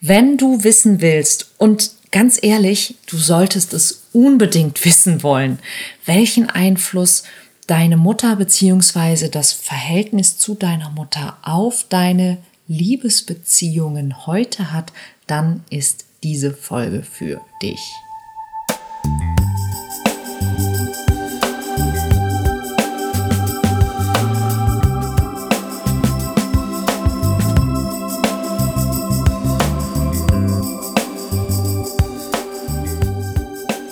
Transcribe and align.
Wenn 0.00 0.36
du 0.36 0.62
wissen 0.62 1.00
willst 1.00 1.54
und 1.58 1.90
ganz 2.12 2.38
ehrlich, 2.40 2.96
du 3.06 3.16
solltest 3.16 3.72
es 3.72 4.04
unbedingt 4.12 4.84
wissen 4.84 5.22
wollen, 5.22 5.58
welchen 6.06 6.48
Einfluss 6.48 7.24
deine 7.66 7.96
Mutter 7.96 8.36
beziehungsweise 8.36 9.28
das 9.28 9.52
Verhältnis 9.52 10.38
zu 10.38 10.54
deiner 10.54 10.90
Mutter 10.90 11.36
auf 11.42 11.84
deine 11.88 12.38
Liebesbeziehungen 12.66 14.26
heute 14.26 14.72
hat, 14.72 14.92
dann 15.26 15.64
ist 15.70 16.04
diese 16.22 16.52
Folge 16.52 17.02
für 17.02 17.40
dich. 17.62 17.80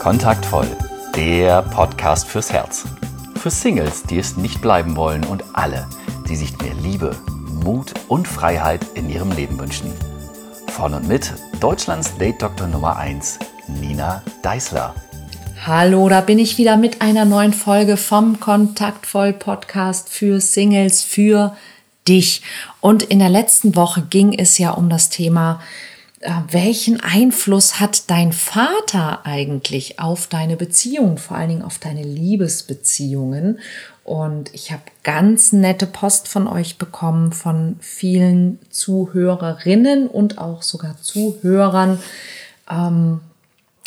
Kontaktvoll, 0.07 0.69
der 1.17 1.63
Podcast 1.63 2.29
fürs 2.29 2.53
Herz. 2.53 2.85
Für 3.41 3.51
Singles, 3.51 4.05
die 4.05 4.21
es 4.21 4.37
nicht 4.37 4.63
bleiben 4.63 4.95
wollen 4.95 5.25
und 5.25 5.43
alle, 5.53 5.89
die 6.29 6.37
sich 6.37 6.57
mehr 6.59 6.75
Liebe, 6.75 7.17
Mut 7.65 7.93
und 8.07 8.29
Freiheit 8.29 8.87
in 8.95 9.11
ihrem 9.11 9.33
Leben 9.33 9.59
wünschen. 9.59 9.93
Von 10.69 10.95
und 10.95 11.09
mit 11.09 11.35
Deutschlands 11.59 12.17
Date 12.19 12.41
Doktor 12.41 12.69
Nummer 12.69 12.97
1, 12.97 13.41
Nina 13.67 14.23
Deißler. 14.43 14.95
Hallo, 15.67 16.09
da 16.09 16.21
bin 16.21 16.39
ich 16.39 16.57
wieder 16.57 16.77
mit 16.77 17.03
einer 17.03 17.25
neuen 17.25 17.53
Folge 17.53 17.97
vom 17.97 18.39
Kontaktvoll 18.39 19.33
Podcast 19.33 20.09
für 20.09 20.41
Singles, 20.41 21.03
für 21.03 21.57
dich. 22.07 22.43
Und 22.81 23.03
in 23.03 23.19
der 23.19 23.31
letzten 23.31 23.75
Woche 23.75 24.03
ging 24.03 24.39
es 24.39 24.57
ja 24.59 24.71
um 24.71 24.89
das 24.89 25.09
Thema 25.09 25.59
welchen 26.51 27.01
Einfluss 27.01 27.79
hat 27.79 28.09
dein 28.11 28.33
Vater 28.33 29.27
eigentlich 29.27 30.01
auf 30.01 30.27
deine 30.27 30.57
Beziehungen, 30.57 31.19
vor 31.19 31.37
allen 31.37 31.51
Dingen 31.51 31.63
auf 31.63 31.79
deine 31.79 32.03
Liebesbeziehungen? 32.03 33.59
Und 34.03 34.55
ich 34.55 34.73
habe 34.73 34.83
ganz 35.03 35.53
nette 35.53 35.87
Post 35.87 36.29
von 36.29 36.47
euch 36.47 36.79
bekommen, 36.79 37.33
von 37.33 37.77
vielen 37.81 38.59
Zuhörerinnen 38.71 40.07
und 40.07 40.39
auch 40.39 40.63
sogar 40.63 40.97
Zuhörern 41.03 41.99
ähm, 42.71 43.21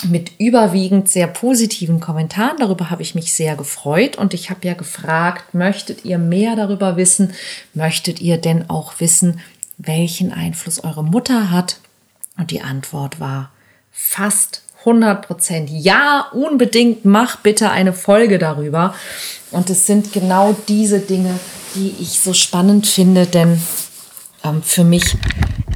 mit 0.08 0.32
überwiegend 0.40 1.10
sehr 1.10 1.28
positiven 1.28 2.00
Kommentaren. 2.00 2.58
Darüber 2.60 2.90
habe 2.90 3.02
ich 3.02 3.16
mich 3.16 3.34
sehr 3.34 3.56
gefreut. 3.56 4.18
Und 4.18 4.34
ich 4.34 4.50
habe 4.50 4.68
ja 4.68 4.74
gefragt, 4.76 5.54
möchtet 5.56 6.06
ihr 6.06 6.20
mehr 6.20 6.56
darüber 6.56 6.96
wissen? 6.96 7.34
Möchtet 7.74 8.22
ihr 8.22 8.38
denn 8.38 8.70
auch 8.70 9.00
wissen, 9.00 9.40
welchen 9.78 10.32
Einfluss 10.32 10.84
eure 10.84 11.04
Mutter 11.04 11.50
hat 11.50 11.78
und 12.40 12.52
die 12.52 12.62
Antwort 12.62 13.20
war 13.20 13.52
fast 13.92 14.64
100 14.80 15.28
Prozent. 15.28 15.70
Ja, 15.70 16.28
unbedingt, 16.32 17.04
mach 17.06 17.38
bitte 17.38 17.70
eine 17.70 17.94
Folge 17.94 18.40
darüber. 18.40 18.96
Und 19.52 19.70
es 19.70 19.86
sind 19.86 20.14
genau 20.14 20.56
diese 20.68 21.00
Dinge, 21.00 21.40
die 21.76 21.94
ich 22.00 22.20
so 22.22 22.34
spannend 22.34 22.88
finde, 22.88 23.26
denn 23.26 23.62
ähm, 24.44 24.64
für 24.64 24.84
mich, 24.84 25.18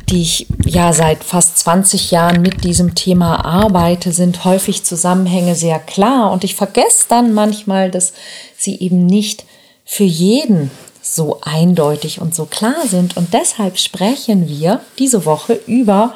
die 0.09 0.21
ich 0.21 0.47
ja 0.65 0.93
seit 0.93 1.23
fast 1.23 1.59
20 1.59 2.11
Jahren 2.11 2.41
mit 2.41 2.63
diesem 2.63 2.95
Thema 2.95 3.43
arbeite, 3.43 4.13
sind 4.13 4.45
häufig 4.45 4.83
Zusammenhänge 4.85 5.55
sehr 5.55 5.79
klar. 5.79 6.31
Und 6.31 6.43
ich 6.43 6.55
vergesse 6.55 7.05
dann 7.09 7.33
manchmal, 7.33 7.91
dass 7.91 8.13
sie 8.57 8.79
eben 8.79 9.05
nicht 9.05 9.43
für 9.83 10.05
jeden 10.05 10.71
so 11.01 11.39
eindeutig 11.41 12.21
und 12.21 12.33
so 12.33 12.45
klar 12.45 12.87
sind. 12.87 13.17
Und 13.17 13.33
deshalb 13.33 13.77
sprechen 13.77 14.47
wir 14.47 14.79
diese 14.97 15.25
Woche 15.25 15.59
über 15.67 16.15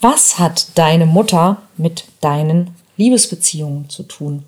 was 0.00 0.38
hat 0.38 0.66
deine 0.74 1.06
Mutter 1.06 1.62
mit 1.76 2.04
deinen 2.20 2.74
Liebesbeziehungen 2.96 3.88
zu 3.88 4.02
tun? 4.02 4.44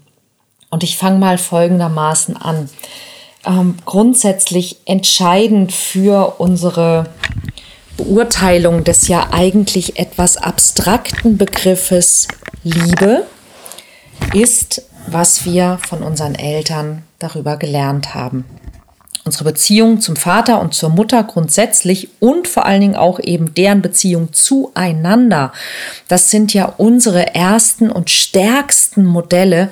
Und 0.71 0.83
ich 0.83 0.99
fange 0.99 1.19
mal 1.19 1.39
folgendermaßen 1.39 2.37
an. 2.37 2.69
Ähm, 3.47 3.77
grundsätzlich 3.85 4.79
entscheidend 4.85 5.73
für 5.73 6.35
unsere 6.39 7.07
Beurteilung 7.97 8.85
des 8.85 9.09
ja 9.09 9.29
eigentlich 9.33 9.99
etwas 9.99 10.37
abstrakten 10.37 11.39
Begriffes 11.39 12.29
Liebe 12.63 13.27
ist, 14.35 14.83
was 15.07 15.45
wir 15.45 15.79
von 15.89 16.03
unseren 16.03 16.35
Eltern 16.35 17.05
darüber 17.19 17.57
gelernt 17.57 18.15
haben 18.15 18.45
unsere 19.29 19.45
Beziehung 19.45 20.01
zum 20.01 20.17
Vater 20.17 20.59
und 20.59 20.73
zur 20.73 20.89
Mutter 20.89 21.23
grundsätzlich 21.23 22.09
und 22.19 22.49
vor 22.49 22.65
allen 22.65 22.81
Dingen 22.81 22.97
auch 22.97 23.21
eben 23.21 23.53
deren 23.53 23.83
Beziehung 23.83 24.33
zueinander. 24.33 25.53
Das 26.09 26.31
sind 26.31 26.55
ja 26.55 26.65
unsere 26.65 27.35
ersten 27.35 27.91
und 27.91 28.09
stärksten 28.09 29.05
Modelle 29.05 29.69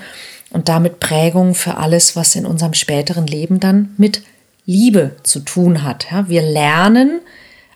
und 0.50 0.69
damit 0.69 1.00
Prägungen 1.00 1.55
für 1.55 1.78
alles, 1.78 2.16
was 2.16 2.37
in 2.37 2.45
unserem 2.45 2.75
späteren 2.75 3.27
Leben 3.27 3.59
dann 3.59 3.95
mit 3.97 4.21
Liebe 4.66 5.16
zu 5.22 5.41
tun 5.41 5.83
hat. 5.83 6.09
Ja, 6.11 6.28
wir 6.28 6.43
lernen, 6.43 7.21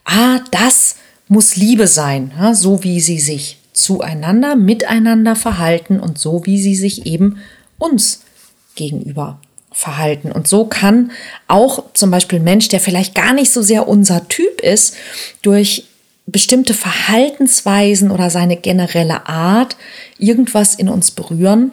ah, 0.05 0.41
das 0.51 0.97
muss 1.29 1.57
Liebe 1.57 1.87
sein, 1.87 2.33
ja, 2.39 2.53
so 2.53 2.85
wie 2.85 3.01
sie 3.01 3.21
sich 3.21 3.57
zueinander, 3.73 4.55
miteinander 4.55 5.35
verhalten 5.35 5.99
und 5.99 6.19
so 6.19 6.45
wie 6.45 6.61
sie 6.61 6.75
sich 6.75 7.07
eben 7.07 7.39
uns 7.79 8.21
gegenüber 8.75 9.41
verhalten. 9.73 10.33
Und 10.33 10.49
so 10.49 10.65
kann 10.65 11.13
auch 11.49 11.85
zum 11.95 12.11
Beispiel 12.11 12.41
ein 12.41 12.45
Mensch, 12.45 12.69
der 12.69 12.81
vielleicht 12.81 13.15
gar 13.15 13.33
nicht 13.33 13.53
so 13.53 13.63
sehr 13.63 13.89
unser 13.89 14.29
Typ 14.29 14.61
ist, 14.61 14.97
durch 15.43 15.85
bestimmte 16.27 16.75
Verhaltensweisen 16.75 18.11
oder 18.11 18.31
seine 18.31 18.57
generelle 18.57 19.27
Art 19.27 19.77
irgendwas 20.19 20.75
in 20.75 20.89
uns 20.89 21.11
berühren, 21.11 21.73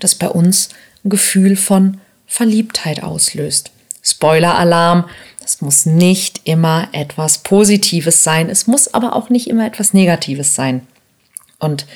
das 0.00 0.14
bei 0.14 0.28
uns 0.28 0.70
ein 1.04 1.10
Gefühl 1.10 1.56
von 1.56 1.98
Verliebtheit 2.26 3.02
auslöst. 3.02 3.70
Spoiler-Alarm, 4.02 5.04
das 5.40 5.60
muss 5.60 5.86
nicht 5.86 6.40
immer 6.44 6.88
etwas 6.92 7.38
Positives 7.38 8.24
sein, 8.24 8.48
es 8.48 8.66
muss 8.66 8.92
aber 8.94 9.14
auch 9.14 9.28
nicht 9.28 9.48
immer 9.48 9.66
etwas 9.66 9.92
Negatives 9.92 10.54
sein. 10.54 10.86
Und 11.58 11.86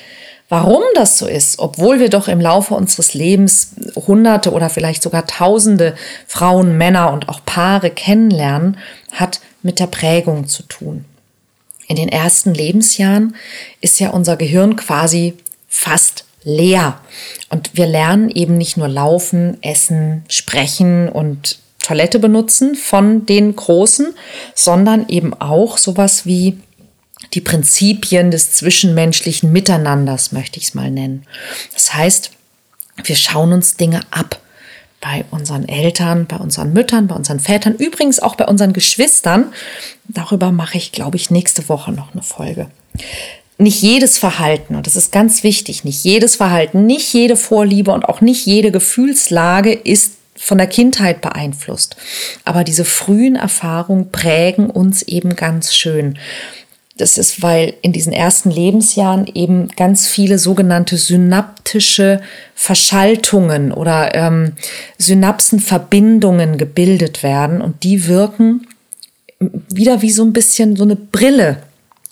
Warum 0.49 0.83
das 0.95 1.17
so 1.17 1.27
ist, 1.27 1.59
obwohl 1.59 1.99
wir 1.99 2.09
doch 2.09 2.29
im 2.29 2.39
Laufe 2.39 2.73
unseres 2.73 3.13
Lebens 3.13 3.71
hunderte 3.95 4.51
oder 4.51 4.69
vielleicht 4.69 5.03
sogar 5.03 5.27
tausende 5.27 5.95
Frauen, 6.25 6.77
Männer 6.77 7.11
und 7.11 7.27
auch 7.27 7.41
Paare 7.45 7.89
kennenlernen, 7.89 8.77
hat 9.11 9.41
mit 9.61 9.79
der 9.79 9.87
Prägung 9.87 10.47
zu 10.47 10.63
tun. 10.63 11.03
In 11.87 11.97
den 11.97 12.09
ersten 12.09 12.53
Lebensjahren 12.53 13.35
ist 13.81 13.99
ja 13.99 14.11
unser 14.11 14.37
Gehirn 14.37 14.77
quasi 14.77 15.33
fast 15.67 16.23
leer. 16.43 16.99
Und 17.49 17.71
wir 17.73 17.85
lernen 17.85 18.29
eben 18.29 18.57
nicht 18.57 18.77
nur 18.77 18.87
laufen, 18.87 19.57
essen, 19.61 20.23
sprechen 20.29 21.09
und 21.09 21.59
Toilette 21.79 22.19
benutzen 22.19 22.75
von 22.75 23.25
den 23.25 23.55
Großen, 23.55 24.13
sondern 24.55 25.07
eben 25.09 25.33
auch 25.33 25.77
sowas 25.77 26.25
wie 26.25 26.57
die 27.33 27.41
Prinzipien 27.41 28.31
des 28.31 28.51
zwischenmenschlichen 28.51 29.51
Miteinanders, 29.51 30.31
möchte 30.31 30.59
ich 30.59 30.65
es 30.67 30.73
mal 30.73 30.91
nennen. 30.91 31.25
Das 31.73 31.93
heißt, 31.93 32.31
wir 33.03 33.15
schauen 33.15 33.53
uns 33.53 33.75
Dinge 33.75 34.01
ab 34.11 34.39
bei 35.01 35.25
unseren 35.31 35.67
Eltern, 35.67 36.25
bei 36.25 36.37
unseren 36.37 36.73
Müttern, 36.73 37.07
bei 37.07 37.15
unseren 37.15 37.39
Vätern, 37.39 37.75
übrigens 37.75 38.19
auch 38.19 38.35
bei 38.35 38.45
unseren 38.45 38.73
Geschwistern. 38.73 39.53
Darüber 40.07 40.51
mache 40.51 40.77
ich, 40.77 40.91
glaube 40.91 41.17
ich, 41.17 41.29
nächste 41.29 41.69
Woche 41.69 41.91
noch 41.91 42.13
eine 42.13 42.23
Folge. 42.23 42.67
Nicht 43.59 43.81
jedes 43.81 44.17
Verhalten, 44.17 44.75
und 44.75 44.85
das 44.85 44.95
ist 44.95 45.11
ganz 45.11 45.43
wichtig, 45.43 45.83
nicht 45.83 46.03
jedes 46.03 46.35
Verhalten, 46.35 46.85
nicht 46.85 47.11
jede 47.13 47.35
Vorliebe 47.35 47.91
und 47.91 48.05
auch 48.05 48.21
nicht 48.21 48.45
jede 48.45 48.71
Gefühlslage 48.71 49.73
ist 49.73 50.13
von 50.35 50.59
der 50.59 50.67
Kindheit 50.67 51.21
beeinflusst. 51.21 51.95
Aber 52.45 52.63
diese 52.63 52.85
frühen 52.85 53.35
Erfahrungen 53.35 54.11
prägen 54.11 54.69
uns 54.69 55.01
eben 55.01 55.35
ganz 55.35 55.75
schön. 55.75 56.17
Das 56.97 57.17
ist, 57.17 57.43
weil 57.43 57.75
in 57.81 57.93
diesen 57.93 58.11
ersten 58.11 58.49
Lebensjahren 58.49 59.27
eben 59.27 59.69
ganz 59.69 60.07
viele 60.07 60.39
sogenannte 60.39 60.97
synaptische 60.97 62.21
Verschaltungen 62.55 63.71
oder 63.71 64.15
ähm, 64.15 64.53
Synapsenverbindungen 64.97 66.57
gebildet 66.57 67.21
werden 67.21 67.61
und 67.61 67.83
die 67.83 68.07
wirken 68.07 68.67
wieder 69.39 70.01
wie 70.01 70.11
so 70.11 70.23
ein 70.23 70.33
bisschen 70.33 70.75
so 70.75 70.83
eine 70.83 70.95
Brille. 70.95 71.61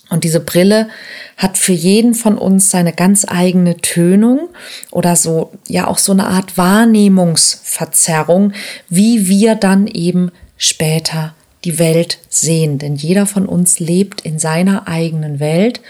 Und 0.10 0.24
diese 0.24 0.40
Brille 0.40 0.88
hat 1.36 1.58
für 1.58 1.74
jeden 1.74 2.14
von 2.14 2.38
uns 2.38 2.70
seine 2.70 2.94
ganz 2.94 3.26
eigene 3.28 3.78
Tönung 3.78 4.50
oder 4.92 5.16
so, 5.16 5.52
ja 5.68 5.88
auch 5.88 5.98
so 5.98 6.12
eine 6.12 6.28
Art 6.28 6.58
Wahrnehmungsverzerrung, 6.58 8.54
wie 8.88 9.28
wir 9.28 9.56
dann 9.56 9.88
eben 9.88 10.32
später 10.58 11.34
die 11.66 11.80
Welt 11.80 12.20
sehen. 12.30 12.78
Denn 12.78 12.96
jeder 12.96 13.26
von 13.26 13.48
uns 13.48 13.80
lebt 13.80 14.22
in 14.22 14.40
seiner 14.40 14.88
eigenen 14.88 15.40
Welt, 15.40 15.82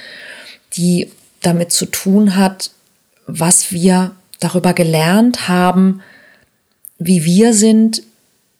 die 0.76 1.12
damit 1.42 1.72
zu 1.72 1.86
tun 1.86 2.36
hat, 2.36 2.72
was 3.28 3.72
wir 3.72 4.16
darüber 4.40 4.74
gelernt 4.74 5.48
haben, 5.48 6.02
wie 6.98 7.26
wir 7.26 7.54
sind, 7.54 8.04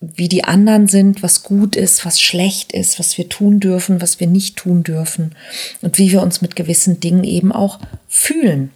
wie 0.02 0.30
die 0.30 0.44
anderen 0.44 0.88
sind, 0.88 1.24
was 1.24 1.44
gut 1.44 1.76
ist, 1.76 2.06
was 2.06 2.22
schlecht 2.22 2.74
ist, 2.74 3.00
was 3.00 3.18
wir 3.18 3.30
tun 3.30 3.60
dürfen, 3.60 4.02
was 4.02 4.20
wir 4.20 4.28
nicht 4.28 4.58
tun 4.58 4.84
dürfen 4.84 5.34
und 5.82 5.98
wie 5.98 6.12
wir 6.12 6.22
uns 6.22 6.42
mit 6.42 6.56
gewissen 6.56 7.00
Dingen 7.00 7.24
eben 7.24 7.52
auch 7.52 7.80
fühlen. 8.08 8.72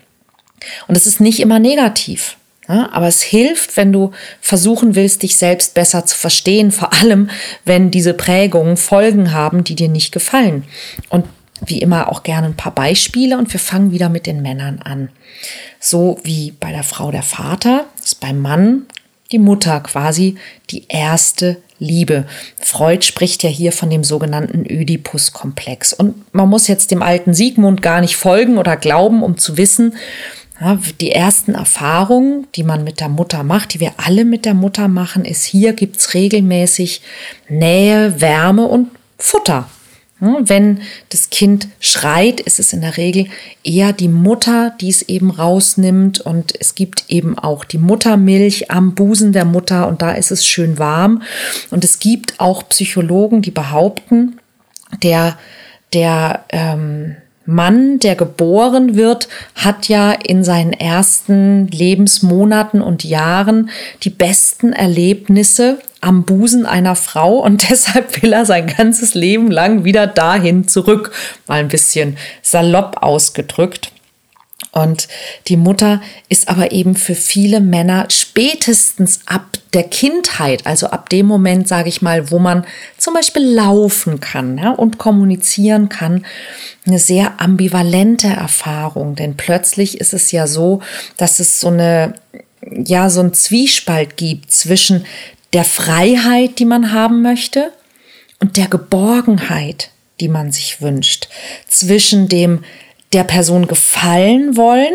Und 0.88 0.97
es 0.97 1.06
ist 1.06 1.19
nicht 1.19 1.39
immer 1.39 1.59
negativ. 1.59 2.38
Ja, 2.69 2.89
aber 2.92 3.07
es 3.07 3.24
hilft, 3.24 3.75
wenn 3.77 3.92
du 3.92 4.12
versuchen 4.42 4.94
willst, 4.94 5.24
dich 5.24 5.38
selbst 5.38 5.74
besser 5.74 6.06
zu 6.06 6.16
verstehen, 6.16 6.71
vor 6.71 6.94
allem 6.94 7.31
wenn 7.66 7.89
diese 7.89 8.13
Prägungen 8.13 8.77
Folgen 8.77 9.33
haben, 9.33 9.63
die 9.63 9.74
dir 9.74 9.89
nicht 9.89 10.12
gefallen. 10.12 10.63
Und 11.10 11.25
wie 11.66 11.81
immer 11.81 12.10
auch 12.10 12.24
gerne 12.24 12.48
ein 12.48 12.56
paar 12.56 12.74
Beispiele 12.74 13.38
und 13.38 13.51
wir 13.51 13.60
fangen 13.60 13.92
wieder 13.92 14.07
mit 14.07 14.27
den 14.27 14.42
Männern 14.42 14.80
an. 14.83 15.10
So 15.80 16.19
wie 16.24 16.51
bei 16.51 16.71
der 16.71 16.83
Frau 16.83 17.12
der 17.12 17.24
Vater 17.24 17.86
ist 18.04 18.19
beim 18.19 18.39
Mann 18.39 18.86
die 19.31 19.39
Mutter 19.39 19.80
quasi 19.81 20.36
die 20.69 20.86
erste 20.88 21.57
Liebe. 21.77 22.25
Freud 22.57 23.06
spricht 23.06 23.44
ja 23.44 23.50
hier 23.50 23.71
von 23.71 23.89
dem 23.89 24.04
sogenannten 24.04 24.66
Ödipus-Komplex. 24.66 25.94
Und 25.94 26.33
man 26.33 26.50
muss 26.50 26.68
jetzt 26.68 26.92
dem 26.92 27.01
alten 27.01 27.33
Sigmund 27.33 27.81
gar 27.81 28.01
nicht 28.01 28.16
folgen 28.16 28.57
oder 28.57 28.75
glauben, 28.75 29.24
um 29.24 29.38
zu 29.38 29.57
wissen, 29.57 29.95
die 31.00 31.11
ersten 31.11 31.53
Erfahrungen, 31.53 32.47
die 32.56 32.63
man 32.63 32.83
mit 32.83 33.00
der 33.00 33.09
Mutter 33.09 33.44
macht, 33.44 33.73
die 33.73 33.79
wir 33.79 33.94
alle 33.97 34.25
mit 34.25 34.45
der 34.45 34.53
Mutter 34.53 34.88
machen, 34.88 35.23
ist, 35.23 35.45
hier 35.45 35.73
gibt's 35.73 36.13
regelmäßig 36.13 37.01
Nähe, 37.47 38.19
Wärme 38.19 38.65
und 38.65 38.89
Futter. 39.17 39.69
Wenn 40.21 40.81
das 41.09 41.29
Kind 41.29 41.69
schreit, 41.79 42.41
ist 42.41 42.59
es 42.59 42.73
in 42.73 42.81
der 42.81 42.97
Regel 42.97 43.27
eher 43.63 43.94
die 43.94 44.09
Mutter, 44.09 44.75
die 44.81 44.89
es 44.89 45.01
eben 45.03 45.31
rausnimmt. 45.31 46.19
Und 46.19 46.53
es 46.59 46.75
gibt 46.75 47.06
eben 47.07 47.39
auch 47.39 47.63
die 47.63 47.77
Muttermilch 47.77 48.69
am 48.69 48.95
Busen 48.95 49.31
der 49.31 49.45
Mutter 49.45 49.88
und 49.88 50.01
da 50.01 50.11
ist 50.11 50.31
es 50.31 50.45
schön 50.45 50.77
warm. 50.77 51.21
Und 51.71 51.85
es 51.85 52.00
gibt 52.00 52.38
auch 52.41 52.67
Psychologen, 52.67 53.41
die 53.41 53.51
behaupten, 53.51 54.39
der, 55.03 55.38
der, 55.94 56.44
ähm, 56.50 57.15
Mann, 57.50 57.98
der 57.98 58.16
geboren 58.16 58.96
wird, 58.96 59.28
hat 59.56 59.88
ja 59.88 60.12
in 60.12 60.44
seinen 60.44 60.72
ersten 60.72 61.68
Lebensmonaten 61.68 62.80
und 62.81 63.04
Jahren 63.04 63.72
die 64.04 64.12
besten 64.12 64.72
Erlebnisse 64.72 65.80
am 66.00 66.24
Busen 66.24 66.68
einer 66.68 66.96
Frau 66.96 67.40
und 67.40 67.68
deshalb 67.69 68.22
will 68.22 68.34
er 68.34 68.46
sein 68.46 68.68
ganzes 68.68 69.16
Leben 69.16 69.50
lang 69.50 69.84
wieder 69.84 70.06
dahin 70.06 70.68
zurück, 70.68 71.12
mal 71.48 71.60
ein 71.60 71.69
bisschen 71.69 72.18
salopp 72.44 73.01
ausgedrückt. 73.01 73.92
Und 74.71 75.07
die 75.48 75.57
Mutter 75.57 76.01
ist 76.30 76.48
aber 76.48 76.71
eben 76.71 76.95
für 76.95 77.16
viele 77.16 77.60
Männer 77.60 78.07
spätestens 78.10 79.21
ab 79.25 79.57
der 79.74 79.83
Kindheit, 79.83 80.66
also 80.66 80.88
ab 80.88 81.10
dem 81.10 81.25
Moment, 81.25 81.68
sage 81.68 81.89
ich 81.89 82.01
mal, 82.01 82.30
wo 82.30 82.39
man 82.39 82.66
zum 82.98 83.13
Beispiel 83.16 83.44
laufen 83.44 84.19
kann 84.19 84.57
ja, 84.57 84.71
und 84.71 84.98
kommunizieren 85.00 85.89
kann, 85.89 86.25
eine 86.86 87.00
sehr 87.00 87.42
ambivalente 87.42 88.27
Erfahrung. 88.27 89.16
Denn 89.16 89.38
plötzlich 89.38 90.00
ist 90.00 90.13
es 90.13 90.31
ja 90.31 90.45
so, 90.45 90.81
dass 91.18 91.39
es 91.39 91.60
so 91.60 91.69
eine 91.69 92.13
ja 92.62 93.10
so 93.10 93.21
ein 93.21 93.33
Zwiespalt 93.33 94.18
gibt 94.18 94.51
zwischen 94.51 95.06
der 95.54 95.63
Freiheit, 95.63 96.60
die 96.60 96.66
man 96.66 96.92
haben 96.92 97.21
möchte, 97.21 97.71
und 98.39 98.56
der 98.56 98.68
Geborgenheit, 98.68 99.92
die 100.19 100.30
man 100.30 100.51
sich 100.51 100.81
wünscht, 100.81 101.27
zwischen 101.68 102.30
dem 102.30 102.63
der 103.13 103.23
Person 103.23 103.67
gefallen 103.67 104.56
wollen 104.56 104.94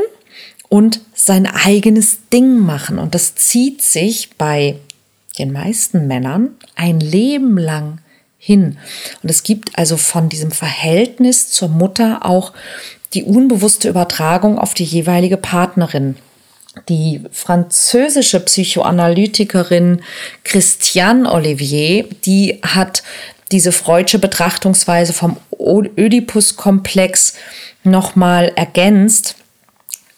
und 0.68 1.00
sein 1.14 1.46
eigenes 1.46 2.28
Ding 2.32 2.58
machen. 2.58 2.98
Und 2.98 3.14
das 3.14 3.34
zieht 3.34 3.82
sich 3.82 4.30
bei 4.36 4.76
den 5.38 5.52
meisten 5.52 6.06
Männern 6.06 6.50
ein 6.76 7.00
Leben 7.00 7.58
lang 7.58 7.98
hin. 8.38 8.78
Und 9.22 9.30
es 9.30 9.42
gibt 9.42 9.78
also 9.78 9.96
von 9.96 10.28
diesem 10.28 10.50
Verhältnis 10.50 11.48
zur 11.50 11.68
Mutter 11.68 12.24
auch 12.24 12.52
die 13.14 13.24
unbewusste 13.24 13.88
Übertragung 13.88 14.58
auf 14.58 14.74
die 14.74 14.84
jeweilige 14.84 15.36
Partnerin. 15.36 16.16
Die 16.88 17.20
französische 17.30 18.40
Psychoanalytikerin 18.40 20.02
Christiane 20.42 21.30
Olivier, 21.30 22.04
die 22.24 22.60
hat 22.62 23.04
diese 23.52 23.72
freudsche 23.72 24.18
Betrachtungsweise 24.18 25.12
vom 25.12 25.36
Oedipus-Komplex 25.50 27.34
nochmal 27.82 28.52
ergänzt. 28.56 29.36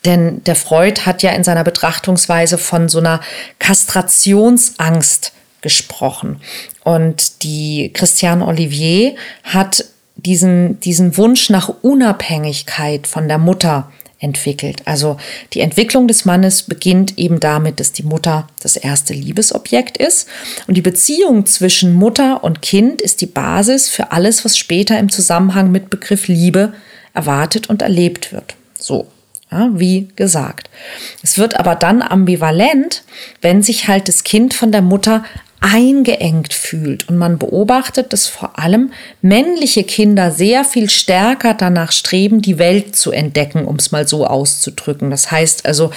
Denn 0.04 0.42
der 0.44 0.56
Freud 0.56 1.02
hat 1.02 1.22
ja 1.22 1.32
in 1.32 1.44
seiner 1.44 1.64
Betrachtungsweise 1.64 2.58
von 2.58 2.88
so 2.88 2.98
einer 2.98 3.20
Kastrationsangst 3.58 5.32
gesprochen. 5.62 6.40
Und 6.84 7.42
die 7.42 7.90
Christiane 7.92 8.46
Olivier 8.46 9.16
hat 9.42 9.84
diesen, 10.14 10.78
diesen 10.80 11.16
Wunsch 11.16 11.50
nach 11.50 11.68
Unabhängigkeit 11.82 13.06
von 13.06 13.28
der 13.28 13.38
Mutter 13.38 13.90
entwickelt. 14.18 14.82
Also 14.86 15.18
die 15.52 15.60
Entwicklung 15.60 16.08
des 16.08 16.24
Mannes 16.24 16.62
beginnt 16.62 17.18
eben 17.18 17.38
damit, 17.40 17.80
dass 17.80 17.92
die 17.92 18.02
Mutter 18.02 18.46
das 18.60 18.76
erste 18.76 19.12
Liebesobjekt 19.12 19.98
ist. 19.98 20.26
Und 20.66 20.76
die 20.76 20.82
Beziehung 20.82 21.46
zwischen 21.46 21.92
Mutter 21.92 22.42
und 22.42 22.62
Kind 22.62 23.02
ist 23.02 23.20
die 23.20 23.26
Basis 23.26 23.88
für 23.88 24.12
alles, 24.12 24.44
was 24.44 24.56
später 24.56 24.98
im 24.98 25.10
Zusammenhang 25.10 25.70
mit 25.70 25.90
Begriff 25.90 26.28
Liebe 26.28 26.72
erwartet 27.12 27.68
und 27.68 27.82
erlebt 27.82 28.32
wird. 28.32 28.54
So. 28.78 29.08
Ja, 29.50 29.70
wie 29.74 30.08
gesagt. 30.16 30.68
Es 31.22 31.38
wird 31.38 31.54
aber 31.54 31.76
dann 31.76 32.02
ambivalent, 32.02 33.04
wenn 33.42 33.62
sich 33.62 33.86
halt 33.86 34.08
das 34.08 34.24
Kind 34.24 34.54
von 34.54 34.72
der 34.72 34.82
Mutter 34.82 35.24
eingeengt 35.60 36.52
fühlt. 36.52 37.08
Und 37.08 37.16
man 37.16 37.38
beobachtet, 37.38 38.12
dass 38.12 38.26
vor 38.26 38.58
allem 38.58 38.92
männliche 39.22 39.84
Kinder 39.84 40.30
sehr 40.30 40.64
viel 40.64 40.90
stärker 40.90 41.54
danach 41.54 41.92
streben, 41.92 42.42
die 42.42 42.58
Welt 42.58 42.94
zu 42.94 43.10
entdecken, 43.10 43.64
um 43.64 43.76
es 43.76 43.90
mal 43.90 44.06
so 44.06 44.26
auszudrücken. 44.26 45.10
Das 45.10 45.30
heißt 45.30 45.66
also, 45.66 45.90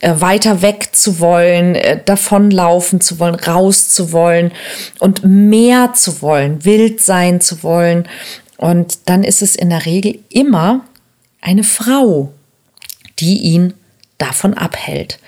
äh, 0.00 0.14
weiter 0.18 0.62
weg 0.62 0.90
zu 0.92 1.20
wollen, 1.20 1.74
äh, 1.74 2.00
davonlaufen 2.04 3.00
zu 3.00 3.18
wollen, 3.18 3.34
raus 3.34 3.88
zu 3.88 4.12
wollen 4.12 4.52
und 4.98 5.24
mehr 5.24 5.94
zu 5.94 6.22
wollen, 6.22 6.64
wild 6.64 7.00
sein 7.00 7.40
zu 7.40 7.62
wollen. 7.62 8.08
Und 8.56 8.98
dann 9.06 9.24
ist 9.24 9.42
es 9.42 9.56
in 9.56 9.70
der 9.70 9.86
Regel 9.86 10.18
immer 10.28 10.84
eine 11.40 11.64
Frau, 11.64 12.32
die 13.18 13.38
ihn 13.38 13.74
davon 14.18 14.54
abhält. 14.54 15.18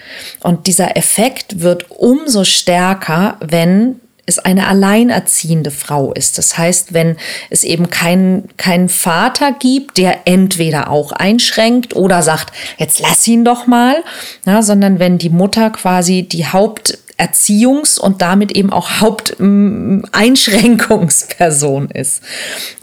Und 0.42 0.66
dieser 0.66 0.96
Effekt 0.96 1.60
wird 1.60 1.90
umso 1.90 2.44
stärker, 2.44 3.36
wenn 3.40 4.00
es 4.26 4.38
eine 4.38 4.68
alleinerziehende 4.68 5.70
Frau 5.70 6.12
ist. 6.12 6.36
Das 6.38 6.56
heißt, 6.56 6.94
wenn 6.94 7.16
es 7.50 7.64
eben 7.64 7.90
keinen 7.90 8.48
keinen 8.56 8.88
Vater 8.88 9.52
gibt, 9.52 9.98
der 9.98 10.26
entweder 10.26 10.88
auch 10.90 11.12
einschränkt 11.12 11.94
oder 11.96 12.22
sagt, 12.22 12.54
jetzt 12.78 13.00
lass 13.00 13.26
ihn 13.26 13.44
doch 13.44 13.66
mal, 13.66 14.02
ja, 14.46 14.62
sondern 14.62 14.98
wenn 14.98 15.18
die 15.18 15.30
Mutter 15.30 15.70
quasi 15.70 16.22
die 16.22 16.46
Haupterziehungs- 16.46 17.98
und 17.98 18.22
damit 18.22 18.52
eben 18.52 18.72
auch 18.72 19.00
Haupteinschränkungsperson 19.00 21.90
ist. 21.90 22.22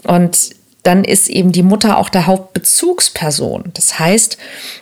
Und 0.04 0.57
dann 0.88 1.04
ist 1.04 1.28
eben 1.28 1.52
die 1.52 1.62
Mutter 1.62 1.98
auch 1.98 2.08
der 2.08 2.26
Hauptbezugsperson. 2.26 3.64
Das 3.74 3.98
heißt, 3.98 4.38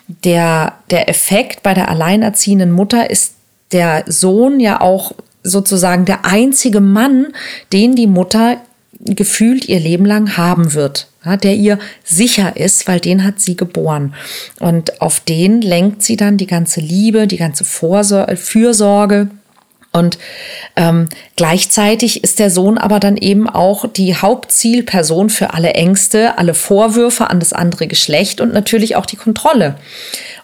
der, 0.07 0.75
der 0.93 1.09
Effekt 1.09 1.65
bei 1.65 1.75
der 1.75 1.89
alleinerziehenden 1.89 2.71
Mutter 2.71 3.11
ist 3.11 3.33
der 3.73 4.05
Sohn 4.07 4.61
ja 4.61 4.81
auch 4.81 5.11
sozusagen 5.43 6.05
der 6.05 6.25
einzige 6.25 6.81
Mann, 6.81 7.33
den 7.73 7.97
die 7.97 8.07
Mutter 8.07 8.59
gefühlt 9.01 9.69
ihr 9.69 9.81
Leben 9.81 10.05
lang 10.07 10.37
haben 10.37 10.75
wird, 10.75 11.09
ja, 11.25 11.37
der 11.37 11.57
ihr 11.57 11.81
sicher 12.05 12.57
ist, 12.57 12.87
weil 12.87 13.01
den 13.01 13.25
hat 13.25 13.41
sie 13.41 13.57
geboren. 13.57 14.15
Und 14.61 15.03
auf 15.03 15.19
den 15.19 15.61
lenkt 15.61 16.05
sie 16.05 16.17
dann 16.17 16.37
die 16.37 16.47
ganze 16.47 16.81
Liebe, 16.81 17.27
die 17.27 17.37
ganze 17.37 17.65
Vorsor 17.65 18.29
Fürsorge, 18.37 19.27
und 19.97 20.19
ähm, 20.77 21.09
gleichzeitig 21.37 22.23
ist 22.23 22.39
der 22.39 22.51
Sohn 22.51 22.77
aber 22.77 23.01
dann 23.01 23.17
eben 23.17 23.49
auch 23.49 23.89
die 23.89 24.15
Hauptzielperson 24.15 25.31
für 25.31 25.55
alle 25.55 25.73
Ängste, 25.73 26.37
alle 26.37 26.53
Vorwürfe 26.53 27.31
an 27.31 27.41
das 27.41 27.55
andere 27.55 27.87
Geschlecht 27.87 28.43
und 28.43 28.53
natürlich 28.53 28.95
auch 28.97 29.07
die 29.07 29.17
Kontrolle. 29.17 29.77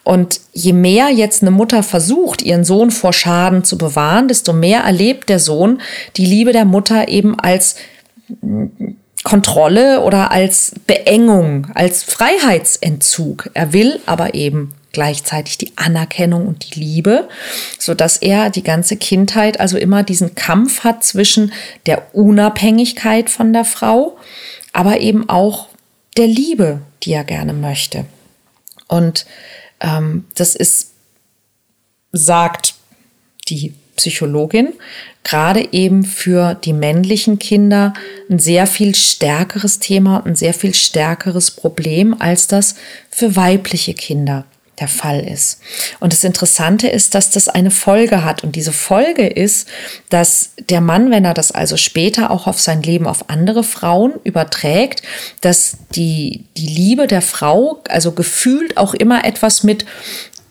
Und 0.04 0.40
je 0.54 0.73
mehr 0.73 1.11
jetzt 1.11 1.42
eine 1.42 1.50
Mutter 1.50 1.82
versucht, 1.82 2.40
ihren 2.40 2.64
Sohn 2.64 2.90
vor 2.90 3.12
Schaden 3.12 3.62
zu 3.62 3.76
bewahren, 3.76 4.26
desto 4.26 4.54
mehr 4.54 4.80
erlebt 4.80 5.28
der 5.28 5.38
Sohn 5.38 5.82
die 6.16 6.26
Liebe 6.26 6.52
der 6.52 6.64
Mutter 6.64 7.09
eben 7.09 7.38
als 7.38 7.76
Kontrolle 9.23 10.00
oder 10.00 10.30
als 10.30 10.73
Beengung, 10.87 11.68
als 11.75 12.02
Freiheitsentzug. 12.02 13.50
Er 13.52 13.73
will 13.73 14.00
aber 14.06 14.35
eben 14.35 14.73
gleichzeitig 14.93 15.59
die 15.59 15.73
Anerkennung 15.77 16.47
und 16.47 16.75
die 16.75 16.81
Liebe, 16.81 17.29
so 17.79 17.95
dass 17.95 18.19
er 18.19 18.51
die 18.51 18.63
ganze 18.63 18.97
Kindheit 18.97 19.59
also 19.61 19.77
immer 19.77 20.03
diesen 20.03 20.35
Kampf 20.35 20.85
hat 20.85 21.05
zwischen 21.05 21.53
der 21.87 22.15
Unabhängigkeit 22.15 23.31
von 23.31 23.53
der 23.53 23.65
Frau, 23.65 24.17
aber 24.73 25.01
eben 25.01 25.29
auch 25.29 25.69
der 26.17 26.27
Liebe, 26.27 26.81
die 27.03 27.13
er 27.13 27.25
gerne 27.25 27.53
möchte. 27.53 28.05
Und 28.89 29.27
ähm, 29.81 30.27
das 30.35 30.55
ist, 30.55 30.91
sagt 32.13 32.75
die 33.49 33.75
Psychologin, 33.97 34.73
gerade 35.23 35.73
eben 35.73 36.05
für 36.05 36.55
die 36.55 36.73
männlichen 36.73 37.39
Kinder 37.39 37.95
ein 38.31 38.39
sehr 38.39 38.67
viel 38.67 38.95
stärkeres 38.95 39.79
Thema, 39.79 40.25
ein 40.25 40.35
sehr 40.35 40.55
viel 40.55 40.75
stärkeres 40.75 41.51
Problem, 41.51 42.17
als 42.19 42.47
das 42.47 42.75
für 43.11 43.37
weibliche 43.37 43.95
Kinder 43.95 44.45
der 44.83 44.89
Fall 44.89 45.21
ist. 45.21 45.61
Und 46.01 46.12
das 46.12 46.25
Interessante 46.25 46.89
ist, 46.89 47.15
dass 47.15 47.31
das 47.31 47.49
eine 47.49 47.71
Folge 47.71 48.25
hat. 48.25 48.43
Und 48.43 48.57
diese 48.57 48.73
Folge 48.73 49.29
ist, 49.29 49.69
dass 50.11 50.51
der 50.59 50.81
Mann, 50.81 51.12
wenn 51.12 51.25
er 51.25 51.35
das 51.35 51.53
also 51.53 51.77
später 51.77 52.33
auch 52.33 52.49
auf 52.49 52.61
sein 52.61 52.83
Leben 52.83 53.07
auf 53.07 53.31
andere 53.31 53.62
Frauen 53.62 54.15
überträgt, 54.25 55.03
dass 55.41 55.77
die, 55.95 56.47
die 56.57 56.67
Liebe 56.67 57.07
der 57.07 57.23
Frau, 57.23 57.81
also 57.89 58.11
gefühlt 58.11 58.77
auch 58.77 58.93
immer 58.93 59.25
etwas 59.25 59.62
mit 59.62 59.87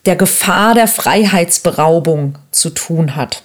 der 0.06 0.16
Gefahr 0.16 0.76
der 0.76 0.88
Freiheitsberaubung 0.88 2.38
zu 2.52 2.70
tun 2.70 3.18
hat. 3.18 3.44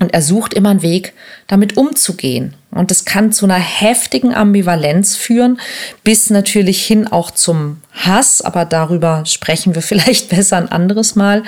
Und 0.00 0.12
er 0.12 0.22
sucht 0.22 0.54
immer 0.54 0.70
einen 0.70 0.82
Weg, 0.82 1.12
damit 1.46 1.76
umzugehen. 1.76 2.54
Und 2.76 2.90
das 2.90 3.04
kann 3.04 3.32
zu 3.32 3.46
einer 3.46 3.54
heftigen 3.58 4.34
Ambivalenz 4.34 5.16
führen, 5.16 5.60
bis 6.04 6.30
natürlich 6.30 6.84
hin 6.84 7.06
auch 7.06 7.30
zum 7.30 7.80
Hass. 7.92 8.42
Aber 8.42 8.64
darüber 8.64 9.24
sprechen 9.26 9.74
wir 9.74 9.82
vielleicht 9.82 10.28
besser 10.28 10.56
ein 10.56 10.70
anderes 10.70 11.16
Mal. 11.16 11.42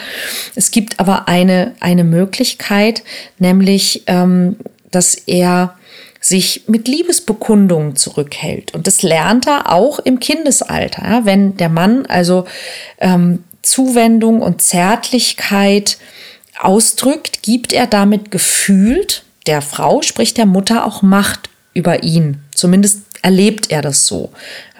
Es 0.55 0.71
gibt 0.71 1.01
aber 1.01 1.29
eine, 1.29 1.75
eine 1.81 2.05
Möglichkeit, 2.05 3.03
nämlich, 3.39 4.05
ähm, 4.07 4.57
dass 4.91 5.15
er 5.15 5.75
sich 6.21 6.65
mit 6.67 6.89
Liebesbekundungen 6.89 7.95
zurückhält. 7.95 8.75
Und 8.75 8.87
das 8.87 9.03
lernt 9.03 9.47
er 9.47 9.73
auch 9.73 9.99
im 10.01 10.19
Kindesalter. 10.19 11.05
Ja? 11.05 11.25
Wenn 11.25 11.57
der 11.57 11.69
Mann 11.69 12.07
also 12.07 12.45
ähm, 12.99 13.45
Zuwendung 13.63 14.41
und 14.41 14.63
Zärtlichkeit 14.63 15.99
ausdrückt, 16.59 17.43
gibt 17.43 17.73
er 17.73 17.87
damit 17.87 18.31
gefühlt 18.31 19.25
der 19.49 19.63
Frau, 19.63 20.03
sprich 20.03 20.35
der 20.35 20.47
Mutter, 20.47 20.87
auch 20.87 21.03
Macht 21.03 21.51
über 21.75 22.05
ihn. 22.05 22.39
Zumindest 22.55 23.03
erlebt 23.23 23.71
er 23.71 23.83
das 23.83 24.07
so. 24.07 24.31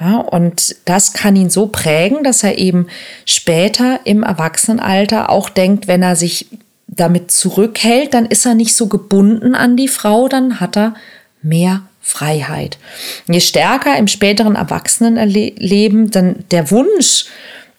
Ja, 0.01 0.19
und 0.19 0.77
das 0.85 1.13
kann 1.13 1.35
ihn 1.35 1.51
so 1.51 1.67
prägen, 1.67 2.23
dass 2.23 2.45
er 2.45 2.59
eben 2.59 2.87
später 3.25 4.01
im 4.05 4.23
Erwachsenenalter 4.23 5.31
auch 5.31 5.49
denkt, 5.49 5.89
wenn 5.89 6.03
er 6.03 6.15
sich 6.15 6.47
damit 6.87 7.31
zurückhält, 7.31 8.15
dann 8.15 8.27
ist 8.27 8.47
er 8.47 8.55
nicht 8.55 8.75
so 8.75 8.87
gebunden 8.87 9.55
an 9.55 9.77
die 9.77 9.89
Frau, 9.89 10.29
dann 10.29 10.61
hat 10.61 10.77
er 10.77 10.95
mehr 11.43 11.83
Freiheit. 12.01 12.79
Je 13.27 13.41
stärker 13.41 13.97
im 13.99 14.09
späteren 14.09 14.55
Erwachsenenleben 14.57 16.11
dann 16.11 16.45
der 16.51 16.71
Wunsch 16.71 17.27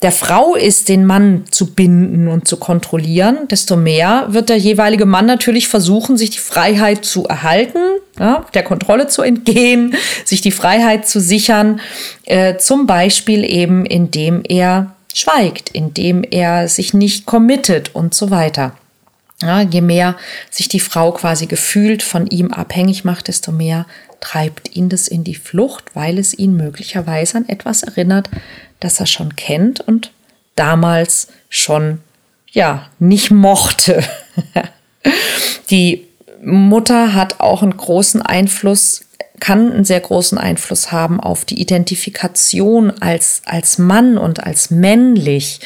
der 0.02 0.12
Frau 0.14 0.56
ist, 0.56 0.88
den 0.88 1.06
Mann 1.06 1.44
zu 1.52 1.74
binden 1.74 2.30
und 2.30 2.48
zu 2.48 2.56
kontrollieren, 2.56 3.50
desto 3.50 3.76
mehr 3.76 4.28
wird 4.30 4.48
der 4.48 4.58
jeweilige 4.58 5.06
Mann 5.06 5.26
natürlich 5.26 5.68
versuchen, 5.68 6.16
sich 6.16 6.30
die 6.30 6.40
Freiheit 6.40 7.04
zu 7.04 7.26
erhalten, 7.26 7.80
ja, 8.18 8.46
der 8.54 8.64
Kontrolle 8.64 9.08
zu 9.08 9.22
entgehen, 9.22 9.96
sich 10.24 10.40
die 10.40 10.52
Freiheit 10.52 11.08
zu 11.08 11.20
sichern, 11.20 11.82
äh, 12.26 12.58
zum 12.58 12.88
Beispiel 12.88 13.44
eben 13.44 13.86
indem 13.86 14.42
er 14.48 14.96
schweigt, 15.14 15.70
indem 15.70 16.24
er 16.24 16.70
sich 16.70 16.94
nicht 16.94 17.26
committet 17.26 17.94
und 17.94 18.14
so 18.14 18.32
weiter. 18.32 18.74
Ja, 19.42 19.62
je 19.62 19.82
mehr 19.82 20.16
sich 20.50 20.68
die 20.68 20.82
Frau 20.82 21.12
quasi 21.12 21.46
gefühlt 21.46 22.04
von 22.04 22.28
ihm 22.28 22.52
abhängig 22.52 23.06
macht, 23.06 23.30
desto 23.30 23.52
mehr 23.52 23.86
treibt 24.22 24.76
ihn 24.76 24.90
das 24.90 25.08
in 25.08 25.24
die 25.24 25.36
Flucht, 25.36 25.96
weil 25.96 26.18
es 26.18 26.34
ihn 26.34 26.56
möglicherweise 26.56 27.38
an 27.38 27.50
etwas 27.50 27.84
erinnert, 27.84 28.30
das 28.80 29.00
er 29.00 29.06
schon 29.06 29.36
kennt 29.36 29.82
und 29.82 30.12
damals 30.56 31.30
schon, 31.50 32.00
ja, 32.52 32.90
nicht 33.00 33.32
mochte. 33.32 34.04
Die 35.70 36.08
Mutter 36.44 37.14
hat 37.14 37.40
auch 37.40 37.62
einen 37.62 37.76
großen 37.76 38.22
Einfluss, 38.22 39.06
kann 39.40 39.72
einen 39.72 39.86
sehr 39.86 40.00
großen 40.00 40.38
Einfluss 40.38 40.92
haben 40.92 41.20
auf 41.20 41.46
die 41.46 41.62
Identifikation 41.62 42.92
als, 43.02 43.42
als 43.46 43.78
Mann 43.78 44.18
und 44.18 44.44
als 44.44 44.72
männlich. 44.72 45.60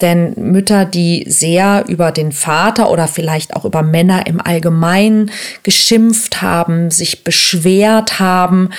Denn 0.00 0.34
Mütter, 0.36 0.84
die 0.84 1.24
sehr 1.28 1.84
über 1.88 2.12
den 2.12 2.32
Vater 2.32 2.90
oder 2.90 3.08
vielleicht 3.08 3.54
auch 3.54 3.64
über 3.64 3.82
Männer 3.82 4.26
im 4.26 4.40
Allgemeinen 4.40 5.30
geschimpft 5.62 6.42
haben, 6.42 6.90
sich 6.90 7.24
beschwert 7.24 8.18
haben, 8.18 8.70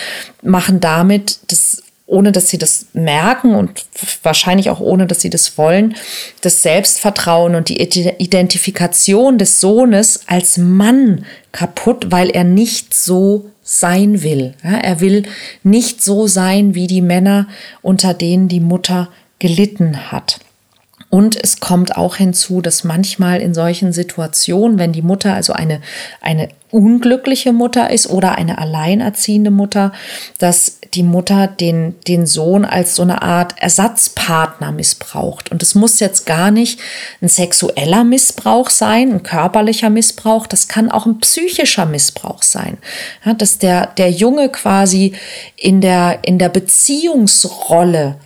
machen 0.42 0.80
damit 0.80 1.40
das 1.48 1.84
ohne 2.12 2.34
dass 2.34 2.50
sie 2.50 2.58
das 2.58 2.88
merken 2.92 3.56
und 3.56 3.86
wahrscheinlich 4.22 4.70
auch 4.70 4.82
ohne 4.82 5.08
dass 5.08 5.22
sie 5.22 5.30
das 5.30 5.58
wollen, 5.58 5.96
das 6.42 6.62
Selbstvertrauen 6.62 7.56
und 7.56 7.70
die 7.70 7.82
Identifikation 7.82 9.38
des 9.38 9.62
Sohnes 9.62 10.20
als 10.28 10.58
Mann 10.58 11.26
kaputt, 11.54 12.08
weil 12.10 12.30
er 12.30 12.44
nicht 12.44 12.94
so 12.94 13.50
sein 13.72 14.22
will. 14.22 14.54
Ja, 14.64 14.78
er 14.78 15.00
will 15.00 15.24
nicht 15.64 16.04
so 16.04 16.28
sein 16.28 16.76
wie 16.76 16.88
die 16.88 17.02
Männer, 17.02 17.48
unter 17.82 18.14
denen 18.14 18.50
die 18.50 18.60
Mutter 18.60 19.08
gelitten 19.40 20.12
hat. 20.12 20.40
Und 21.10 21.42
es 21.42 21.62
kommt 21.62 21.96
auch 21.96 22.18
hinzu, 22.18 22.62
dass 22.62 22.84
manchmal 22.84 23.40
in 23.40 23.54
solchen 23.54 23.94
Situationen, 23.94 24.78
wenn 24.78 24.92
die 24.92 25.02
Mutter 25.02 25.34
also 25.34 25.54
eine, 25.54 25.80
eine 26.20 26.50
unglückliche 26.70 27.54
Mutter 27.54 27.90
ist 27.92 28.10
oder 28.10 28.38
eine 28.38 28.58
alleinerziehende 28.58 29.52
Mutter, 29.52 29.94
dass 30.38 30.81
die 30.94 31.04
Mutter 31.04 31.48
den, 31.48 31.96
den 32.08 32.26
Sohn 32.26 32.66
als 32.66 32.96
so 32.96 33.04
eine 33.04 33.22
Art 33.22 33.54
Ersatzpartner 33.58 34.72
missbraucht. 34.72 35.50
Und 35.50 35.64
es 35.64 35.74
muss 35.74 36.00
jetzt 36.00 36.26
gar 36.26 36.52
nicht 36.52 36.80
ein 37.22 37.30
sexueller 37.30 38.04
Missbrauch 38.04 38.70
sein, 38.70 39.14
ein 39.14 39.24
körperlicher 39.24 39.90
Missbrauch, 39.90 40.48
das 40.48 40.68
kann 40.68 40.92
auch 40.92 41.06
ein 41.06 41.20
psychischer 41.20 41.86
Missbrauch 41.86 42.44
sein. 42.44 42.78
Ja, 43.26 43.34
dass 43.34 43.58
der, 43.58 43.88
der 43.88 44.12
Junge 44.12 44.50
quasi 44.50 45.14
in 45.56 45.80
der, 45.80 46.20
in 46.24 46.38
der 46.38 46.50
Beziehungsrolle 46.50 48.18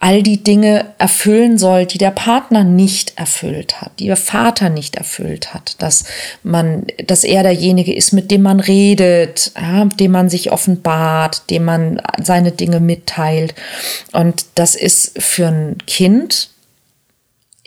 all 0.00 0.22
die 0.22 0.42
Dinge 0.42 0.94
erfüllen 0.98 1.58
soll, 1.58 1.86
die 1.86 1.98
der 1.98 2.12
Partner 2.12 2.62
nicht 2.62 3.18
erfüllt 3.18 3.80
hat, 3.80 3.92
die 3.98 4.06
der 4.06 4.16
Vater 4.16 4.68
nicht 4.68 4.94
erfüllt 4.94 5.54
hat, 5.54 5.74
dass 5.82 6.04
man, 6.44 6.86
dass 7.06 7.24
er 7.24 7.42
derjenige 7.42 7.94
ist, 7.94 8.12
mit 8.12 8.30
dem 8.30 8.42
man 8.42 8.60
redet, 8.60 9.52
ja, 9.60 9.84
dem 9.86 10.12
man 10.12 10.30
sich 10.30 10.52
offenbart, 10.52 11.50
dem 11.50 11.64
man 11.64 12.00
seine 12.22 12.52
Dinge 12.52 12.78
mitteilt. 12.78 13.54
Und 14.12 14.46
das 14.54 14.76
ist 14.76 15.20
für 15.20 15.48
ein 15.48 15.78
Kind 15.86 16.50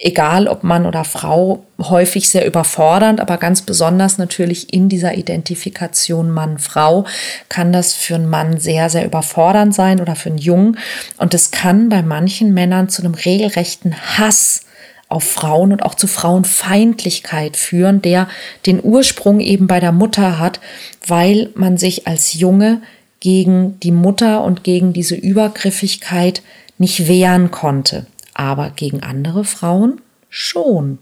egal 0.01 0.47
ob 0.47 0.63
Mann 0.63 0.85
oder 0.85 1.03
Frau, 1.03 1.63
häufig 1.79 2.29
sehr 2.29 2.45
überfordernd, 2.45 3.19
aber 3.19 3.37
ganz 3.37 3.61
besonders 3.61 4.17
natürlich 4.17 4.73
in 4.73 4.89
dieser 4.89 5.15
Identifikation 5.15 6.31
Mann-Frau 6.31 7.05
kann 7.49 7.71
das 7.71 7.93
für 7.93 8.15
einen 8.15 8.29
Mann 8.29 8.59
sehr, 8.59 8.89
sehr 8.89 9.05
überfordernd 9.05 9.73
sein 9.73 10.01
oder 10.01 10.15
für 10.15 10.29
einen 10.29 10.39
Jungen. 10.39 10.77
Und 11.17 11.33
es 11.33 11.51
kann 11.51 11.89
bei 11.89 12.01
manchen 12.01 12.53
Männern 12.53 12.89
zu 12.89 13.03
einem 13.03 13.13
regelrechten 13.13 13.95
Hass 14.17 14.61
auf 15.07 15.23
Frauen 15.23 15.71
und 15.71 15.83
auch 15.83 15.95
zu 15.95 16.07
Frauenfeindlichkeit 16.07 17.55
führen, 17.55 18.01
der 18.01 18.27
den 18.65 18.83
Ursprung 18.83 19.39
eben 19.39 19.67
bei 19.67 19.79
der 19.79 19.91
Mutter 19.91 20.39
hat, 20.39 20.59
weil 21.05 21.49
man 21.53 21.77
sich 21.77 22.07
als 22.07 22.33
Junge 22.33 22.81
gegen 23.19 23.79
die 23.81 23.91
Mutter 23.91 24.43
und 24.43 24.63
gegen 24.63 24.93
diese 24.93 25.15
Übergriffigkeit 25.15 26.41
nicht 26.77 27.07
wehren 27.07 27.51
konnte 27.51 28.07
aber 28.33 28.71
gegen 28.71 29.03
andere 29.03 29.43
Frauen 29.43 30.01
schon. 30.29 30.99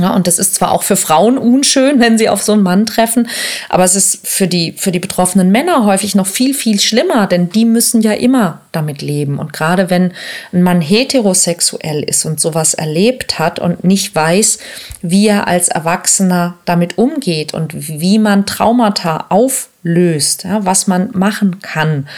Ja, 0.00 0.14
und 0.14 0.28
das 0.28 0.38
ist 0.38 0.54
zwar 0.54 0.70
auch 0.70 0.84
für 0.84 0.94
Frauen 0.94 1.38
unschön, 1.38 1.98
wenn 1.98 2.18
sie 2.18 2.28
auf 2.28 2.40
so 2.40 2.52
einen 2.52 2.62
Mann 2.62 2.86
treffen, 2.86 3.28
aber 3.68 3.82
es 3.82 3.96
ist 3.96 4.28
für 4.28 4.46
die, 4.46 4.72
für 4.76 4.92
die 4.92 5.00
betroffenen 5.00 5.50
Männer 5.50 5.86
häufig 5.86 6.14
noch 6.14 6.28
viel, 6.28 6.54
viel 6.54 6.78
schlimmer, 6.78 7.26
denn 7.26 7.50
die 7.50 7.64
müssen 7.64 8.00
ja 8.00 8.12
immer 8.12 8.60
damit 8.70 9.02
leben. 9.02 9.40
Und 9.40 9.52
gerade 9.52 9.90
wenn 9.90 10.12
ein 10.52 10.62
Mann 10.62 10.80
heterosexuell 10.80 12.04
ist 12.04 12.24
und 12.26 12.38
sowas 12.38 12.74
erlebt 12.74 13.40
hat 13.40 13.58
und 13.58 13.82
nicht 13.82 14.14
weiß, 14.14 14.58
wie 15.02 15.26
er 15.26 15.48
als 15.48 15.66
Erwachsener 15.66 16.54
damit 16.64 16.96
umgeht 16.96 17.52
und 17.52 17.72
wie 17.74 18.20
man 18.20 18.46
Traumata 18.46 19.26
auflöst, 19.30 20.44
ja, 20.44 20.64
was 20.64 20.86
man 20.86 21.10
machen 21.12 21.58
kann, 21.60 22.08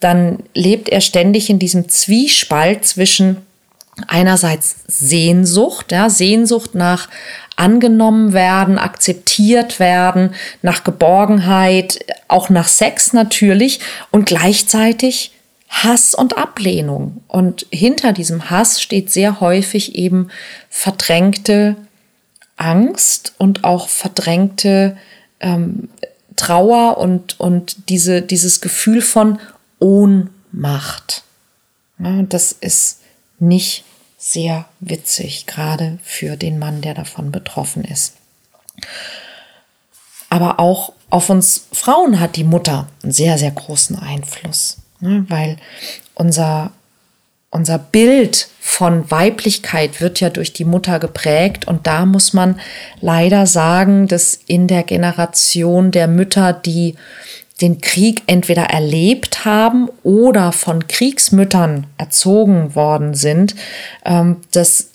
dann 0.00 0.40
lebt 0.52 0.90
er 0.90 1.00
ständig 1.00 1.48
in 1.48 1.58
diesem 1.58 1.88
Zwiespalt 1.88 2.84
zwischen 2.84 3.38
einerseits 4.08 4.76
Sehnsucht, 4.86 5.92
ja, 5.92 6.08
Sehnsucht 6.08 6.74
nach 6.74 7.08
angenommen 7.56 8.32
werden, 8.32 8.78
akzeptiert 8.78 9.78
werden, 9.78 10.34
nach 10.62 10.84
Geborgenheit, 10.84 12.04
auch 12.28 12.48
nach 12.48 12.68
Sex 12.68 13.12
natürlich 13.12 13.80
und 14.10 14.24
gleichzeitig 14.24 15.32
Hass 15.68 16.14
und 16.14 16.36
Ablehnung. 16.36 17.22
Und 17.28 17.66
hinter 17.70 18.12
diesem 18.12 18.50
Hass 18.50 18.80
steht 18.80 19.10
sehr 19.10 19.40
häufig 19.40 19.94
eben 19.94 20.28
verdrängte 20.70 21.76
Angst 22.56 23.34
und 23.38 23.64
auch 23.64 23.88
verdrängte 23.88 24.96
ähm, 25.40 25.88
Trauer 26.36 26.98
und, 26.98 27.38
und 27.40 27.88
diese, 27.88 28.22
dieses 28.22 28.60
Gefühl 28.60 29.02
von 29.02 29.38
Ohnmacht. 29.78 31.24
Ja, 31.98 32.22
das 32.22 32.52
ist 32.52 33.01
nicht 33.42 33.84
sehr 34.18 34.66
witzig, 34.80 35.46
gerade 35.46 35.98
für 36.02 36.36
den 36.36 36.58
Mann, 36.58 36.80
der 36.80 36.94
davon 36.94 37.32
betroffen 37.32 37.84
ist. 37.84 38.14
aber 40.30 40.58
auch 40.60 40.92
auf 41.10 41.28
uns 41.28 41.66
Frauen 41.72 42.18
hat 42.20 42.36
die 42.36 42.44
Mutter 42.44 42.88
einen 43.02 43.12
sehr, 43.12 43.36
sehr 43.36 43.50
großen 43.50 43.98
Einfluss, 43.98 44.78
ne? 45.00 45.26
weil 45.28 45.58
unser, 46.14 46.72
unser 47.50 47.78
Bild 47.78 48.48
von 48.58 49.10
Weiblichkeit 49.10 50.00
wird 50.00 50.20
ja 50.20 50.30
durch 50.30 50.54
die 50.54 50.64
Mutter 50.64 50.98
geprägt 51.00 51.66
und 51.66 51.86
da 51.86 52.06
muss 52.06 52.32
man 52.32 52.58
leider 53.02 53.46
sagen, 53.46 54.08
dass 54.08 54.34
in 54.46 54.68
der 54.68 54.84
Generation 54.84 55.90
der 55.90 56.06
Mütter, 56.06 56.54
die 56.54 56.94
den 57.62 57.80
Krieg 57.80 58.22
entweder 58.26 58.64
erlebt 58.64 59.44
haben 59.44 59.88
oder 60.02 60.52
von 60.52 60.88
Kriegsmüttern 60.88 61.86
erzogen 61.96 62.74
worden 62.74 63.14
sind, 63.14 63.54
ähm, 64.04 64.38
dass 64.50 64.88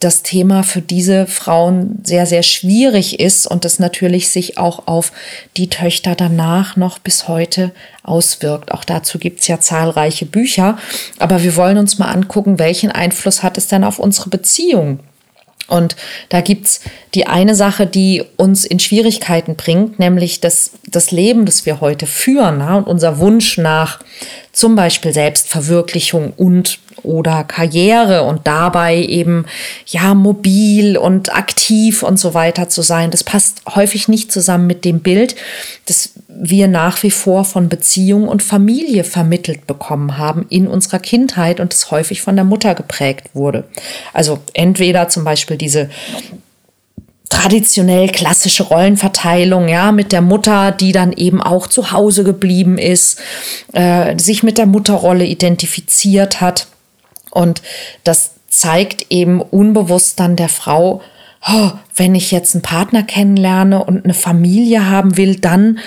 das 0.00 0.22
Thema 0.22 0.62
für 0.64 0.82
diese 0.82 1.26
Frauen 1.26 2.00
sehr, 2.04 2.26
sehr 2.26 2.42
schwierig 2.42 3.20
ist 3.20 3.46
und 3.46 3.64
das 3.64 3.78
natürlich 3.78 4.28
sich 4.28 4.58
auch 4.58 4.86
auf 4.86 5.12
die 5.56 5.70
Töchter 5.70 6.14
danach 6.14 6.76
noch 6.76 6.98
bis 6.98 7.28
heute 7.28 7.72
auswirkt. 8.02 8.72
Auch 8.72 8.84
dazu 8.84 9.18
gibt 9.18 9.40
es 9.40 9.46
ja 9.46 9.60
zahlreiche 9.60 10.26
Bücher. 10.26 10.78
Aber 11.18 11.42
wir 11.42 11.56
wollen 11.56 11.78
uns 11.78 11.98
mal 11.98 12.10
angucken, 12.10 12.58
welchen 12.58 12.90
Einfluss 12.90 13.42
hat 13.42 13.56
es 13.56 13.68
denn 13.68 13.84
auf 13.84 13.98
unsere 13.98 14.30
Beziehung? 14.30 15.00
Und 15.66 15.96
da 16.28 16.40
gibt's 16.40 16.80
die 17.14 17.26
eine 17.26 17.54
Sache, 17.54 17.86
die 17.86 18.22
uns 18.36 18.64
in 18.64 18.80
Schwierigkeiten 18.80 19.56
bringt, 19.56 19.98
nämlich 19.98 20.40
das, 20.40 20.72
das 20.86 21.10
Leben, 21.10 21.46
das 21.46 21.64
wir 21.64 21.80
heute 21.80 22.06
führen 22.06 22.58
na, 22.58 22.76
und 22.76 22.86
unser 22.86 23.18
Wunsch 23.18 23.56
nach 23.56 24.00
zum 24.52 24.76
Beispiel 24.76 25.12
Selbstverwirklichung 25.12 26.32
und 26.36 26.78
oder 27.02 27.44
Karriere 27.44 28.22
und 28.22 28.46
dabei 28.46 28.96
eben 28.96 29.46
ja 29.86 30.14
mobil 30.14 30.96
und 30.96 31.34
aktiv 31.34 32.02
und 32.02 32.18
so 32.18 32.34
weiter 32.34 32.68
zu 32.68 32.82
sein. 32.82 33.10
Das 33.10 33.24
passt 33.24 33.62
häufig 33.74 34.08
nicht 34.08 34.32
zusammen 34.32 34.66
mit 34.66 34.84
dem 34.84 35.00
Bild, 35.00 35.36
das 35.86 36.13
wir 36.36 36.68
nach 36.68 37.02
wie 37.02 37.10
vor 37.10 37.44
von 37.44 37.68
Beziehung 37.68 38.28
und 38.28 38.42
Familie 38.42 39.04
vermittelt 39.04 39.66
bekommen 39.66 40.18
haben 40.18 40.46
in 40.48 40.66
unserer 40.66 40.98
Kindheit 40.98 41.60
und 41.60 41.72
das 41.72 41.90
häufig 41.90 42.22
von 42.22 42.36
der 42.36 42.44
Mutter 42.44 42.74
geprägt 42.74 43.30
wurde. 43.34 43.64
Also 44.12 44.38
entweder 44.52 45.08
zum 45.08 45.24
Beispiel 45.24 45.56
diese 45.56 45.90
traditionell 47.28 48.08
klassische 48.08 48.62
Rollenverteilung, 48.62 49.68
ja, 49.68 49.92
mit 49.92 50.12
der 50.12 50.20
Mutter, 50.20 50.72
die 50.72 50.92
dann 50.92 51.12
eben 51.12 51.42
auch 51.42 51.66
zu 51.66 51.90
Hause 51.90 52.22
geblieben 52.22 52.78
ist, 52.78 53.20
äh, 53.72 54.16
sich 54.18 54.42
mit 54.42 54.56
der 54.58 54.66
Mutterrolle 54.66 55.24
identifiziert 55.24 56.40
hat. 56.40 56.68
Und 57.30 57.62
das 58.04 58.32
zeigt 58.48 59.06
eben 59.10 59.40
unbewusst 59.40 60.20
dann 60.20 60.36
der 60.36 60.48
Frau, 60.48 61.02
oh, 61.46 61.70
wenn 61.96 62.14
ich 62.14 62.30
jetzt 62.30 62.54
einen 62.54 62.62
Partner 62.62 63.02
kennenlerne 63.02 63.84
und 63.84 64.04
eine 64.04 64.14
Familie 64.14 64.88
haben 64.88 65.16
will, 65.16 65.36
dann 65.36 65.78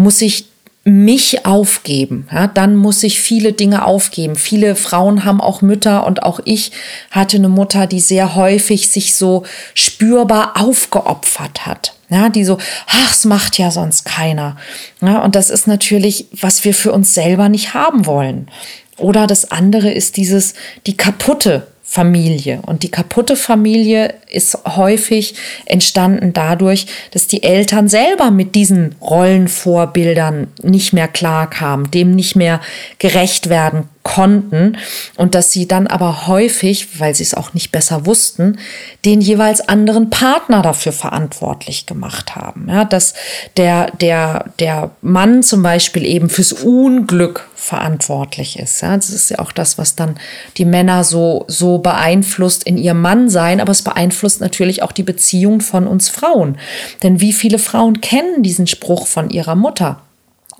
muss 0.00 0.22
ich 0.22 0.46
mich 0.82 1.44
aufgeben. 1.44 2.26
Ja, 2.32 2.46
dann 2.46 2.74
muss 2.74 3.02
ich 3.02 3.20
viele 3.20 3.52
Dinge 3.52 3.84
aufgeben. 3.84 4.34
Viele 4.34 4.74
Frauen 4.76 5.26
haben 5.26 5.42
auch 5.42 5.60
Mütter 5.60 6.06
und 6.06 6.22
auch 6.22 6.40
ich 6.46 6.72
hatte 7.10 7.36
eine 7.36 7.50
Mutter, 7.50 7.86
die 7.86 8.00
sehr 8.00 8.34
häufig 8.34 8.90
sich 8.90 9.14
so 9.14 9.44
spürbar 9.74 10.54
aufgeopfert 10.56 11.66
hat. 11.66 11.94
Ja, 12.08 12.30
die 12.30 12.44
so, 12.44 12.56
ach, 12.86 13.12
es 13.12 13.26
macht 13.26 13.58
ja 13.58 13.70
sonst 13.70 14.06
keiner. 14.06 14.56
Ja, 15.02 15.22
und 15.22 15.34
das 15.36 15.50
ist 15.50 15.66
natürlich, 15.66 16.26
was 16.32 16.64
wir 16.64 16.72
für 16.72 16.92
uns 16.92 17.12
selber 17.12 17.50
nicht 17.50 17.74
haben 17.74 18.06
wollen. 18.06 18.50
Oder 18.96 19.26
das 19.26 19.50
andere 19.50 19.92
ist 19.92 20.16
dieses, 20.16 20.54
die 20.86 20.96
kaputte 20.96 21.66
Familie. 21.92 22.60
Und 22.64 22.84
die 22.84 22.88
kaputte 22.88 23.34
Familie 23.34 24.14
ist 24.28 24.56
häufig 24.76 25.34
entstanden 25.66 26.32
dadurch, 26.32 26.86
dass 27.10 27.26
die 27.26 27.42
Eltern 27.42 27.88
selber 27.88 28.30
mit 28.30 28.54
diesen 28.54 28.94
Rollenvorbildern 29.00 30.46
nicht 30.62 30.92
mehr 30.92 31.08
klarkamen, 31.08 31.90
dem 31.90 32.14
nicht 32.14 32.36
mehr 32.36 32.60
gerecht 33.00 33.48
werden 33.48 33.88
konnten 34.02 34.78
und 35.16 35.34
dass 35.34 35.52
sie 35.52 35.68
dann 35.68 35.86
aber 35.86 36.26
häufig, 36.26 37.00
weil 37.00 37.14
sie 37.14 37.22
es 37.22 37.34
auch 37.34 37.54
nicht 37.54 37.70
besser 37.70 38.06
wussten, 38.06 38.58
den 39.04 39.20
jeweils 39.20 39.60
anderen 39.60 40.08
Partner 40.10 40.62
dafür 40.62 40.92
verantwortlich 40.92 41.86
gemacht 41.86 42.34
haben. 42.34 42.68
Ja, 42.68 42.84
dass 42.84 43.14
der, 43.56 43.90
der, 44.00 44.46
der 44.58 44.92
Mann 45.02 45.42
zum 45.42 45.62
Beispiel 45.62 46.06
eben 46.06 46.30
fürs 46.30 46.52
Unglück 46.52 47.48
verantwortlich 47.54 48.58
ist. 48.58 48.80
Ja, 48.80 48.96
das 48.96 49.10
ist 49.10 49.30
ja 49.30 49.38
auch 49.38 49.52
das, 49.52 49.76
was 49.76 49.96
dann 49.96 50.18
die 50.56 50.64
Männer 50.64 51.04
so, 51.04 51.44
so 51.46 51.78
beeinflusst 51.80 52.64
in 52.64 52.76
ihrem 52.76 53.00
Mannsein, 53.00 53.60
aber 53.60 53.72
es 53.72 53.82
beeinflusst 53.82 54.40
natürlich 54.40 54.82
auch 54.82 54.92
die 54.92 55.02
Beziehung 55.02 55.60
von 55.60 55.86
uns 55.86 56.08
Frauen. 56.08 56.58
Denn 57.02 57.20
wie 57.20 57.32
viele 57.32 57.58
Frauen 57.58 58.00
kennen 58.00 58.42
diesen 58.42 58.66
Spruch 58.66 59.06
von 59.06 59.30
ihrer 59.30 59.54
Mutter? 59.54 60.02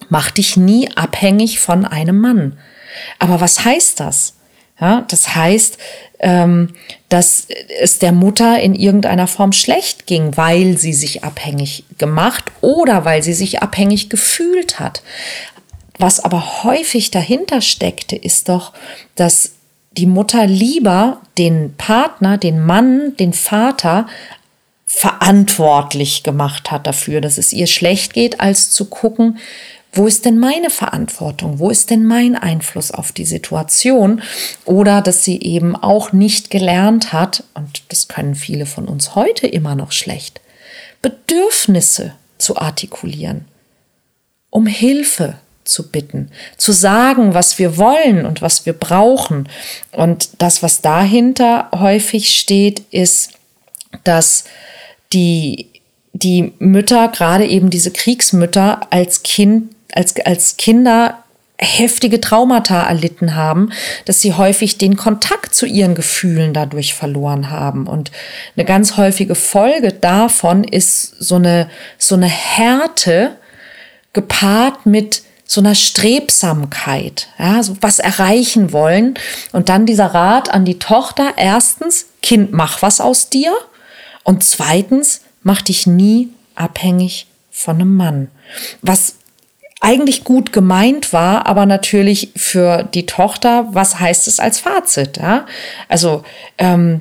Mach 0.08 0.30
dich 0.30 0.56
nie 0.56 0.88
abhängig 0.96 1.60
von 1.60 1.84
einem 1.84 2.18
Mann. 2.20 2.58
Aber 3.18 3.40
was 3.40 3.64
heißt 3.64 4.00
das? 4.00 4.34
Ja, 4.80 5.04
das 5.08 5.34
heißt, 5.34 5.76
ähm, 6.20 6.70
dass 7.10 7.46
es 7.80 7.98
der 7.98 8.12
Mutter 8.12 8.60
in 8.60 8.74
irgendeiner 8.74 9.26
Form 9.26 9.52
schlecht 9.52 10.06
ging, 10.06 10.36
weil 10.36 10.78
sie 10.78 10.94
sich 10.94 11.22
abhängig 11.22 11.84
gemacht 11.98 12.44
oder 12.62 13.04
weil 13.04 13.22
sie 13.22 13.34
sich 13.34 13.62
abhängig 13.62 14.08
gefühlt 14.08 14.80
hat. 14.80 15.02
Was 15.98 16.20
aber 16.20 16.64
häufig 16.64 17.10
dahinter 17.10 17.60
steckte, 17.60 18.16
ist 18.16 18.48
doch, 18.48 18.72
dass 19.16 19.52
die 19.92 20.06
Mutter 20.06 20.46
lieber 20.46 21.20
den 21.38 21.74
Partner, 21.76 22.38
den 22.38 22.64
Mann, 22.64 23.16
den 23.16 23.32
Vater 23.32 24.06
verantwortlich 24.86 26.22
gemacht 26.22 26.70
hat 26.70 26.86
dafür, 26.86 27.20
dass 27.20 27.38
es 27.38 27.52
ihr 27.52 27.66
schlecht 27.66 28.12
geht, 28.12 28.40
als 28.40 28.70
zu 28.70 28.86
gucken, 28.86 29.38
wo 29.92 30.06
ist 30.06 30.24
denn 30.24 30.38
meine 30.38 30.70
Verantwortung? 30.70 31.58
Wo 31.58 31.68
ist 31.68 31.90
denn 31.90 32.04
mein 32.04 32.36
Einfluss 32.36 32.92
auf 32.92 33.10
die 33.10 33.24
Situation? 33.24 34.22
Oder 34.64 35.02
dass 35.02 35.24
sie 35.24 35.40
eben 35.40 35.74
auch 35.74 36.12
nicht 36.12 36.50
gelernt 36.50 37.12
hat, 37.12 37.42
und 37.54 37.82
das 37.88 38.06
können 38.06 38.36
viele 38.36 38.66
von 38.66 38.86
uns 38.86 39.16
heute 39.16 39.48
immer 39.48 39.74
noch 39.74 39.90
schlecht, 39.90 40.40
Bedürfnisse 41.02 42.14
zu 42.38 42.56
artikulieren, 42.56 43.46
um 44.50 44.66
Hilfe 44.66 45.38
zu 45.70 45.90
bitten, 45.90 46.30
zu 46.56 46.72
sagen, 46.72 47.34
was 47.34 47.58
wir 47.58 47.76
wollen 47.76 48.26
und 48.26 48.42
was 48.42 48.66
wir 48.66 48.72
brauchen. 48.72 49.48
Und 49.92 50.30
das, 50.38 50.62
was 50.62 50.80
dahinter 50.80 51.68
häufig 51.72 52.36
steht, 52.36 52.80
ist, 52.90 53.32
dass 54.04 54.44
die, 55.12 55.68
die 56.12 56.52
Mütter, 56.58 57.08
gerade 57.08 57.46
eben 57.46 57.70
diese 57.70 57.90
Kriegsmütter, 57.90 58.86
als 58.90 59.22
Kind 59.22 59.74
als, 59.94 60.14
als 60.24 60.56
Kinder 60.56 61.24
heftige 61.58 62.20
Traumata 62.20 62.84
erlitten 62.84 63.34
haben, 63.34 63.70
dass 64.06 64.20
sie 64.20 64.32
häufig 64.32 64.78
den 64.78 64.96
Kontakt 64.96 65.54
zu 65.54 65.66
ihren 65.66 65.94
Gefühlen 65.94 66.54
dadurch 66.54 66.94
verloren 66.94 67.50
haben. 67.50 67.86
Und 67.86 68.10
eine 68.56 68.64
ganz 68.64 68.96
häufige 68.96 69.34
Folge 69.34 69.92
davon 69.92 70.64
ist 70.64 71.22
so 71.22 71.34
eine, 71.34 71.68
so 71.98 72.14
eine 72.14 72.28
Härte 72.28 73.36
gepaart 74.14 74.86
mit 74.86 75.22
so 75.50 75.60
einer 75.60 75.74
Strebsamkeit, 75.74 77.26
ja, 77.36 77.60
so 77.64 77.76
was 77.80 77.98
erreichen 77.98 78.72
wollen. 78.72 79.14
Und 79.50 79.68
dann 79.68 79.84
dieser 79.84 80.06
Rat 80.06 80.48
an 80.48 80.64
die 80.64 80.78
Tochter. 80.78 81.32
Erstens, 81.36 82.06
Kind, 82.22 82.52
mach 82.52 82.82
was 82.82 83.00
aus 83.00 83.30
dir. 83.30 83.52
Und 84.22 84.44
zweitens, 84.44 85.22
mach 85.42 85.60
dich 85.60 85.88
nie 85.88 86.28
abhängig 86.54 87.26
von 87.50 87.74
einem 87.74 87.96
Mann. 87.96 88.28
Was 88.80 89.16
eigentlich 89.80 90.22
gut 90.22 90.52
gemeint 90.52 91.12
war, 91.12 91.46
aber 91.46 91.66
natürlich 91.66 92.30
für 92.36 92.84
die 92.84 93.06
Tochter, 93.06 93.66
was 93.72 93.98
heißt 93.98 94.28
es 94.28 94.38
als 94.38 94.60
Fazit? 94.60 95.16
Ja? 95.16 95.46
Also 95.88 96.22
ähm, 96.58 97.00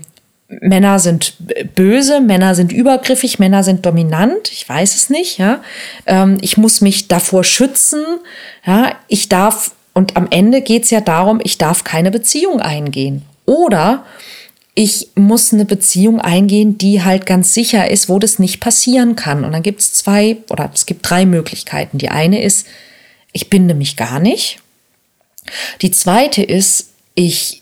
Männer 0.49 0.97
sind 0.97 1.35
böse, 1.75 2.21
Männer 2.21 2.55
sind 2.55 2.71
übergriffig, 2.71 3.37
Männer 3.37 3.63
sind 3.63 3.85
dominant, 3.85 4.51
ich 4.51 4.67
weiß 4.67 4.95
es 4.95 5.09
nicht. 5.09 5.37
Ja? 5.37 5.61
Ähm, 6.07 6.37
ich 6.41 6.57
muss 6.57 6.81
mich 6.81 7.07
davor 7.07 7.43
schützen. 7.43 8.03
Ja? 8.65 8.95
Ich 9.07 9.29
darf, 9.29 9.71
und 9.93 10.17
am 10.17 10.27
Ende 10.31 10.61
geht 10.61 10.83
es 10.83 10.89
ja 10.89 11.01
darum, 11.01 11.39
ich 11.43 11.59
darf 11.59 11.83
keine 11.83 12.09
Beziehung 12.09 12.59
eingehen. 12.61 13.21
Oder 13.45 14.05
ich 14.73 15.09
muss 15.15 15.53
eine 15.53 15.65
Beziehung 15.65 16.19
eingehen, 16.19 16.77
die 16.77 17.03
halt 17.03 17.25
ganz 17.27 17.53
sicher 17.53 17.91
ist, 17.91 18.09
wo 18.09 18.17
das 18.17 18.39
nicht 18.39 18.59
passieren 18.59 19.15
kann. 19.15 19.45
Und 19.45 19.51
dann 19.51 19.63
gibt 19.63 19.81
es 19.81 19.93
zwei 19.93 20.37
oder 20.49 20.71
es 20.73 20.85
gibt 20.87 21.07
drei 21.07 21.25
Möglichkeiten. 21.25 21.99
Die 21.99 22.09
eine 22.09 22.41
ist, 22.41 22.65
ich 23.33 23.49
binde 23.49 23.75
mich 23.75 23.97
gar 23.97 24.19
nicht. 24.19 24.59
Die 25.81 25.91
zweite 25.91 26.41
ist, 26.41 26.89
ich 27.13 27.58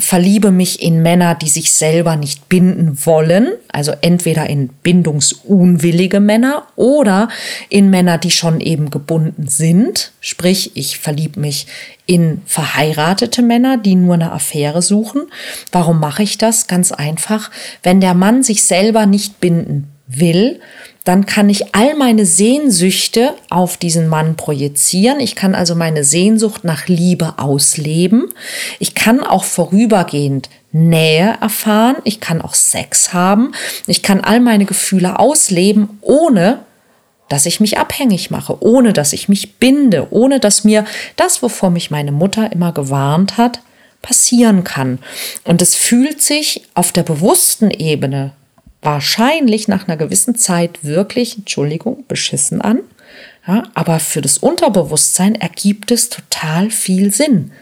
verliebe 0.00 0.50
mich 0.50 0.82
in 0.82 1.02
Männer, 1.02 1.34
die 1.34 1.48
sich 1.48 1.72
selber 1.72 2.16
nicht 2.16 2.48
binden 2.48 2.98
wollen, 3.04 3.48
also 3.72 3.92
entweder 4.00 4.48
in 4.48 4.68
bindungsunwillige 4.68 6.20
Männer 6.20 6.64
oder 6.76 7.28
in 7.68 7.90
Männer, 7.90 8.18
die 8.18 8.30
schon 8.30 8.60
eben 8.60 8.90
gebunden 8.90 9.48
sind, 9.48 10.12
sprich 10.20 10.72
ich 10.74 10.98
verliebe 10.98 11.40
mich 11.40 11.66
in 12.06 12.42
verheiratete 12.46 13.42
Männer, 13.42 13.76
die 13.76 13.94
nur 13.94 14.14
eine 14.14 14.32
Affäre 14.32 14.82
suchen. 14.82 15.22
Warum 15.70 16.00
mache 16.00 16.22
ich 16.22 16.38
das? 16.38 16.66
Ganz 16.66 16.92
einfach, 16.92 17.50
wenn 17.82 18.00
der 18.00 18.14
Mann 18.14 18.42
sich 18.42 18.64
selber 18.64 19.06
nicht 19.06 19.40
binden 19.40 19.88
will, 20.08 20.60
dann 21.04 21.24
kann 21.24 21.48
ich 21.48 21.74
all 21.74 21.94
meine 21.94 22.26
Sehnsüchte 22.26 23.34
auf 23.48 23.76
diesen 23.76 24.08
Mann 24.08 24.36
projizieren. 24.36 25.18
Ich 25.20 25.34
kann 25.34 25.54
also 25.54 25.74
meine 25.74 26.04
Sehnsucht 26.04 26.64
nach 26.64 26.88
Liebe 26.88 27.34
ausleben. 27.38 28.28
Ich 28.78 28.94
kann 28.94 29.22
auch 29.24 29.44
vorübergehend 29.44 30.50
Nähe 30.72 31.36
erfahren. 31.40 31.96
Ich 32.04 32.20
kann 32.20 32.42
auch 32.42 32.54
Sex 32.54 33.12
haben. 33.12 33.52
Ich 33.86 34.02
kann 34.02 34.20
all 34.20 34.40
meine 34.40 34.66
Gefühle 34.66 35.18
ausleben, 35.18 35.98
ohne 36.02 36.60
dass 37.30 37.46
ich 37.46 37.60
mich 37.60 37.78
abhängig 37.78 38.30
mache, 38.30 38.62
ohne 38.62 38.92
dass 38.92 39.12
ich 39.12 39.28
mich 39.28 39.54
binde, 39.54 40.08
ohne 40.10 40.40
dass 40.40 40.64
mir 40.64 40.84
das, 41.16 41.42
wovor 41.42 41.70
mich 41.70 41.90
meine 41.90 42.12
Mutter 42.12 42.52
immer 42.52 42.72
gewarnt 42.72 43.38
hat, 43.38 43.60
passieren 44.02 44.64
kann. 44.64 44.98
Und 45.44 45.62
es 45.62 45.74
fühlt 45.74 46.20
sich 46.20 46.62
auf 46.74 46.92
der 46.92 47.04
bewussten 47.04 47.70
Ebene 47.70 48.32
wahrscheinlich 48.82 49.68
nach 49.68 49.86
einer 49.86 49.96
gewissen 49.96 50.34
Zeit 50.34 50.82
wirklich, 50.82 51.38
Entschuldigung, 51.38 52.04
beschissen 52.08 52.60
an. 52.60 52.80
Ja, 53.46 53.64
aber 53.74 54.00
für 54.00 54.20
das 54.20 54.38
Unterbewusstsein 54.38 55.34
ergibt 55.34 55.90
es 55.90 56.08
total 56.08 56.70
viel 56.70 57.12
Sinn. 57.12 57.52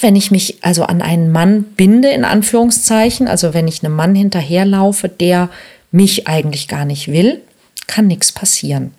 Wenn 0.00 0.16
ich 0.16 0.30
mich 0.30 0.58
also 0.62 0.82
an 0.84 1.00
einen 1.00 1.32
Mann 1.32 1.62
binde, 1.62 2.10
in 2.10 2.24
Anführungszeichen, 2.24 3.28
also 3.28 3.54
wenn 3.54 3.68
ich 3.68 3.82
einem 3.82 3.94
Mann 3.94 4.14
hinterherlaufe, 4.14 5.08
der 5.08 5.48
mich 5.90 6.28
eigentlich 6.28 6.68
gar 6.68 6.84
nicht 6.84 7.08
will, 7.08 7.40
kann 7.86 8.06
nichts 8.06 8.32
passieren. 8.32 8.92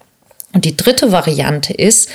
Und 0.53 0.65
die 0.65 0.75
dritte 0.75 1.11
Variante 1.11 1.73
ist, 1.73 2.09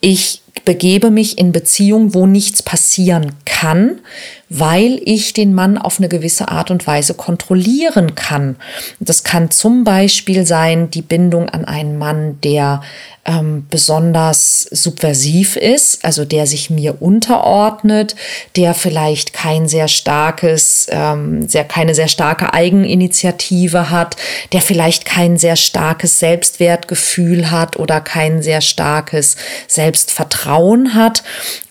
ich 0.00 0.40
begebe 0.64 1.10
mich 1.10 1.36
in 1.38 1.52
Beziehungen, 1.52 2.14
wo 2.14 2.26
nichts 2.26 2.62
passieren 2.62 3.32
kann, 3.44 4.00
weil 4.48 5.00
ich 5.04 5.32
den 5.32 5.52
Mann 5.52 5.78
auf 5.78 5.98
eine 5.98 6.08
gewisse 6.08 6.48
Art 6.48 6.70
und 6.70 6.86
Weise 6.86 7.14
kontrollieren 7.14 8.14
kann. 8.14 8.56
Das 9.00 9.24
kann 9.24 9.50
zum 9.50 9.84
Beispiel 9.84 10.46
sein 10.46 10.90
die 10.90 11.02
Bindung 11.02 11.48
an 11.48 11.64
einen 11.64 11.98
Mann, 11.98 12.38
der 12.42 12.82
ähm, 13.26 13.66
besonders 13.70 14.68
subversiv 14.70 15.56
ist, 15.56 16.04
also 16.04 16.26
der 16.26 16.46
sich 16.46 16.68
mir 16.68 17.00
unterordnet, 17.00 18.14
der 18.54 18.74
vielleicht 18.74 19.32
kein 19.32 19.66
sehr 19.66 19.88
starkes, 19.88 20.86
ähm, 20.90 21.48
sehr, 21.48 21.64
keine 21.64 21.94
sehr 21.94 22.08
starke 22.08 22.52
Eigeninitiative 22.52 23.90
hat, 23.90 24.16
der 24.52 24.60
vielleicht 24.60 25.06
kein 25.06 25.38
sehr 25.38 25.56
starkes 25.56 26.18
Selbstwertgefühl 26.18 27.50
hat 27.50 27.78
oder 27.78 28.02
kein 28.02 28.42
sehr 28.42 28.60
starkes 28.60 29.36
Selbstvertrauen 29.68 30.43
hat 30.46 31.22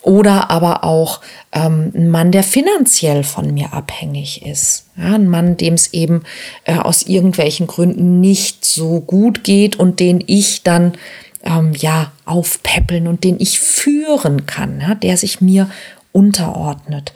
oder 0.02 0.50
aber 0.50 0.84
auch 0.84 1.22
ähm, 1.52 1.92
ein 1.96 2.10
Mann, 2.10 2.32
der 2.32 2.44
finanziell 2.44 3.24
von 3.24 3.54
mir 3.54 3.74
abhängig 3.74 4.46
ist. 4.46 4.86
Ja, 4.98 5.16
ein 5.16 5.28
Mann, 5.28 5.58
dem 5.58 5.76
es 5.76 5.94
eben 5.94 6.24
äh, 6.66 6.78
aus 6.78 7.04
irgendwelchen 7.04 7.68
Gründen 7.68 8.20
nicht 8.20 8.66
so 8.66 9.00
gut 9.00 9.44
geht 9.44 9.76
und 9.76 10.00
den 10.00 10.24
ich 10.26 10.64
dann 10.64 10.94
ähm, 11.44 11.74
ja 11.78 12.12
aufpäppeln 12.26 13.08
und 13.08 13.24
den 13.24 13.40
ich 13.40 13.60
führen 13.60 14.46
kann, 14.46 14.82
ja, 14.82 14.96
der 14.96 15.18
sich 15.18 15.42
mir 15.42 15.70
unterordnet. 16.12 17.14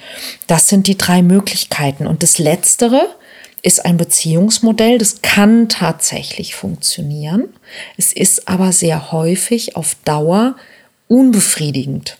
Das 0.47 0.67
sind 0.67 0.87
die 0.87 0.97
drei 0.97 1.21
Möglichkeiten. 1.21 2.07
Und 2.07 2.23
das 2.23 2.39
Letztere 2.39 3.01
ist 3.61 3.85
ein 3.85 3.97
Beziehungsmodell, 3.97 4.97
das 4.97 5.21
kann 5.21 5.69
tatsächlich 5.69 6.55
funktionieren. 6.55 7.49
Es 7.97 8.13
ist 8.13 8.47
aber 8.47 8.71
sehr 8.71 9.11
häufig 9.11 9.75
auf 9.75 9.95
Dauer 10.05 10.55
unbefriedigend 11.07 12.17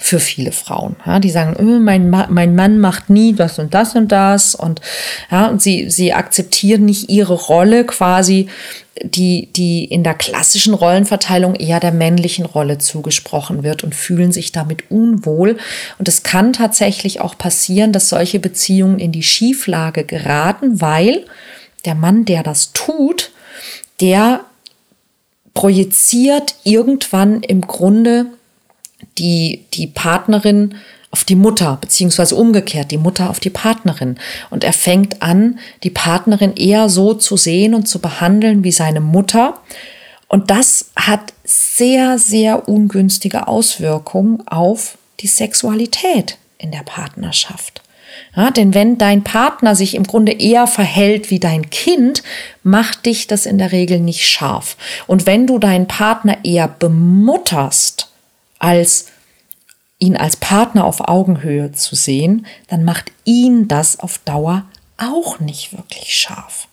für 0.00 0.18
viele 0.18 0.50
Frauen. 0.50 0.96
Ja, 1.06 1.20
die 1.20 1.30
sagen, 1.30 1.54
oh, 1.58 1.80
mein, 1.80 2.10
Ma 2.10 2.26
mein 2.28 2.54
Mann 2.56 2.78
macht 2.78 3.10
nie 3.10 3.32
das 3.32 3.58
und 3.58 3.74
das 3.74 3.94
und 3.94 4.10
das 4.10 4.54
und 4.54 4.80
ja, 5.30 5.46
und 5.46 5.62
sie, 5.62 5.88
sie 5.88 6.12
akzeptieren 6.12 6.84
nicht 6.84 7.10
ihre 7.10 7.34
Rolle 7.34 7.84
quasi, 7.84 8.48
die, 9.02 9.48
die 9.52 9.84
in 9.84 10.02
der 10.02 10.14
klassischen 10.14 10.74
Rollenverteilung 10.74 11.54
eher 11.54 11.80
der 11.80 11.92
männlichen 11.92 12.44
Rolle 12.44 12.78
zugesprochen 12.78 13.62
wird 13.62 13.84
und 13.84 13.94
fühlen 13.94 14.32
sich 14.32 14.52
damit 14.52 14.90
unwohl. 14.90 15.58
Und 15.98 16.08
es 16.08 16.22
kann 16.22 16.52
tatsächlich 16.52 17.20
auch 17.20 17.38
passieren, 17.38 17.92
dass 17.92 18.08
solche 18.08 18.38
Beziehungen 18.40 18.98
in 18.98 19.12
die 19.12 19.22
Schieflage 19.22 20.04
geraten, 20.04 20.80
weil 20.80 21.24
der 21.84 21.94
Mann, 21.94 22.24
der 22.24 22.42
das 22.42 22.72
tut, 22.72 23.30
der 24.00 24.40
projiziert 25.54 26.56
irgendwann 26.64 27.42
im 27.42 27.60
Grunde 27.62 28.26
die, 29.18 29.64
die 29.72 29.86
Partnerin 29.86 30.74
auf 31.14 31.22
die 31.22 31.36
Mutter, 31.36 31.78
beziehungsweise 31.80 32.34
umgekehrt, 32.34 32.90
die 32.90 32.98
Mutter 32.98 33.30
auf 33.30 33.38
die 33.38 33.50
Partnerin. 33.50 34.18
Und 34.50 34.64
er 34.64 34.72
fängt 34.72 35.22
an, 35.22 35.60
die 35.84 35.90
Partnerin 35.90 36.56
eher 36.56 36.88
so 36.88 37.14
zu 37.14 37.36
sehen 37.36 37.72
und 37.72 37.86
zu 37.86 38.00
behandeln 38.00 38.64
wie 38.64 38.72
seine 38.72 39.00
Mutter. 39.00 39.60
Und 40.26 40.50
das 40.50 40.90
hat 40.96 41.32
sehr, 41.44 42.18
sehr 42.18 42.68
ungünstige 42.68 43.46
Auswirkungen 43.46 44.44
auf 44.48 44.98
die 45.20 45.28
Sexualität 45.28 46.36
in 46.58 46.72
der 46.72 46.82
Partnerschaft. 46.82 47.83
Ja, 48.36 48.50
denn 48.50 48.74
wenn 48.74 48.98
dein 48.98 49.22
Partner 49.22 49.74
sich 49.74 49.94
im 49.94 50.04
Grunde 50.04 50.32
eher 50.32 50.66
verhält 50.66 51.30
wie 51.30 51.38
dein 51.38 51.70
Kind, 51.70 52.22
macht 52.62 53.06
dich 53.06 53.26
das 53.26 53.46
in 53.46 53.58
der 53.58 53.72
Regel 53.72 54.00
nicht 54.00 54.26
scharf. 54.26 54.76
Und 55.06 55.26
wenn 55.26 55.46
du 55.46 55.58
deinen 55.58 55.86
Partner 55.86 56.38
eher 56.44 56.68
bemutterst, 56.68 58.08
als 58.58 59.06
ihn 59.98 60.16
als 60.16 60.36
Partner 60.36 60.84
auf 60.84 61.08
Augenhöhe 61.08 61.72
zu 61.72 61.94
sehen, 61.94 62.46
dann 62.68 62.84
macht 62.84 63.12
ihn 63.24 63.68
das 63.68 64.00
auf 64.00 64.18
Dauer 64.24 64.64
auch 64.96 65.40
nicht 65.40 65.72
wirklich 65.72 66.14
scharf. 66.16 66.68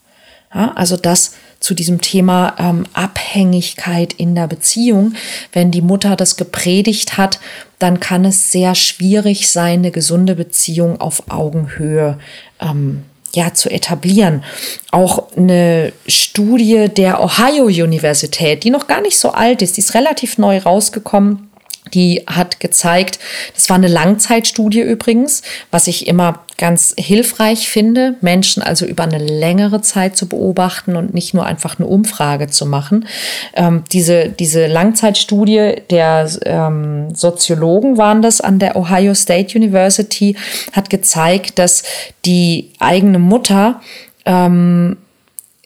Ja, 0.53 0.73
also 0.73 0.97
das 0.97 1.35
zu 1.59 1.73
diesem 1.73 2.01
Thema 2.01 2.55
ähm, 2.57 2.85
Abhängigkeit 2.93 4.13
in 4.13 4.35
der 4.35 4.47
Beziehung. 4.47 5.13
Wenn 5.53 5.71
die 5.71 5.81
Mutter 5.81 6.15
das 6.15 6.35
gepredigt 6.35 7.17
hat, 7.17 7.39
dann 7.81 7.99
kann 7.99 8.25
es 8.25 8.51
sehr 8.51 8.75
schwierig 8.75 9.49
sein, 9.49 9.79
eine 9.79 9.91
gesunde 9.91 10.35
Beziehung 10.35 10.99
auf 11.01 11.23
Augenhöhe 11.29 12.17
ähm, 12.59 13.03
ja, 13.33 13.53
zu 13.53 13.69
etablieren. 13.69 14.43
Auch 14.91 15.35
eine 15.35 15.93
Studie 16.07 16.89
der 16.89 17.23
Ohio 17.23 17.65
Universität, 17.65 18.63
die 18.63 18.69
noch 18.71 18.87
gar 18.87 19.01
nicht 19.01 19.17
so 19.17 19.31
alt 19.31 19.61
ist, 19.61 19.77
die 19.77 19.81
ist 19.81 19.93
relativ 19.93 20.37
neu 20.37 20.57
rausgekommen 20.57 21.50
die 21.93 22.23
hat 22.27 22.59
gezeigt, 22.59 23.19
das 23.53 23.69
war 23.69 23.75
eine 23.75 23.87
Langzeitstudie 23.87 24.81
übrigens, 24.81 25.41
was 25.71 25.87
ich 25.87 26.07
immer 26.07 26.43
ganz 26.57 26.93
hilfreich 26.97 27.67
finde, 27.67 28.15
Menschen 28.21 28.61
also 28.61 28.85
über 28.85 29.03
eine 29.03 29.17
längere 29.17 29.81
Zeit 29.81 30.15
zu 30.15 30.27
beobachten 30.27 30.95
und 30.95 31.13
nicht 31.13 31.33
nur 31.33 31.45
einfach 31.45 31.79
eine 31.79 31.87
Umfrage 31.87 32.47
zu 32.47 32.67
machen. 32.67 33.07
Ähm, 33.55 33.83
diese, 33.91 34.29
diese 34.29 34.67
Langzeitstudie 34.67 35.81
der 35.89 36.29
ähm, 36.45 37.15
Soziologen 37.15 37.97
waren 37.97 38.21
das 38.21 38.41
an 38.41 38.59
der 38.59 38.75
Ohio 38.75 39.15
State 39.15 39.57
University, 39.57 40.37
hat 40.71 40.91
gezeigt, 40.91 41.57
dass 41.57 41.83
die 42.25 42.71
eigene 42.79 43.17
Mutter 43.17 43.81
ähm, 44.25 44.97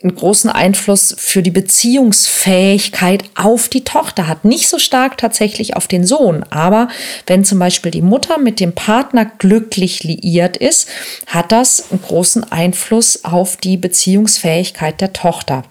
einen 0.06 0.16
großen 0.16 0.52
Einfluss 0.52 1.16
für 1.18 1.42
die 1.42 1.52
Beziehungsfähigkeit 1.52 3.24
auf 3.34 3.70
die 3.70 3.84
Tochter 3.84 4.28
hat. 4.28 4.46
Nicht 4.46 4.68
so 4.68 4.78
stark 4.78 5.18
tatsächlich 5.18 5.76
auf 5.76 5.88
den 5.88 6.06
Sohn, 6.06 6.44
aber 6.52 6.90
wenn 7.26 7.44
zum 7.44 7.58
Beispiel 7.58 7.92
die 7.92 8.04
Mutter 8.04 8.38
mit 8.38 8.60
dem 8.60 8.74
Partner 8.74 9.26
glücklich 9.26 10.04
liiert 10.04 10.58
ist, 10.58 10.88
hat 11.26 11.52
das 11.52 11.92
einen 11.92 12.02
großen 12.04 12.44
Einfluss 12.52 13.26
auf 13.26 13.58
die 13.58 13.78
Beziehungsfähigkeit 13.78 15.02
der 15.02 15.12
Tochter. 15.12 15.64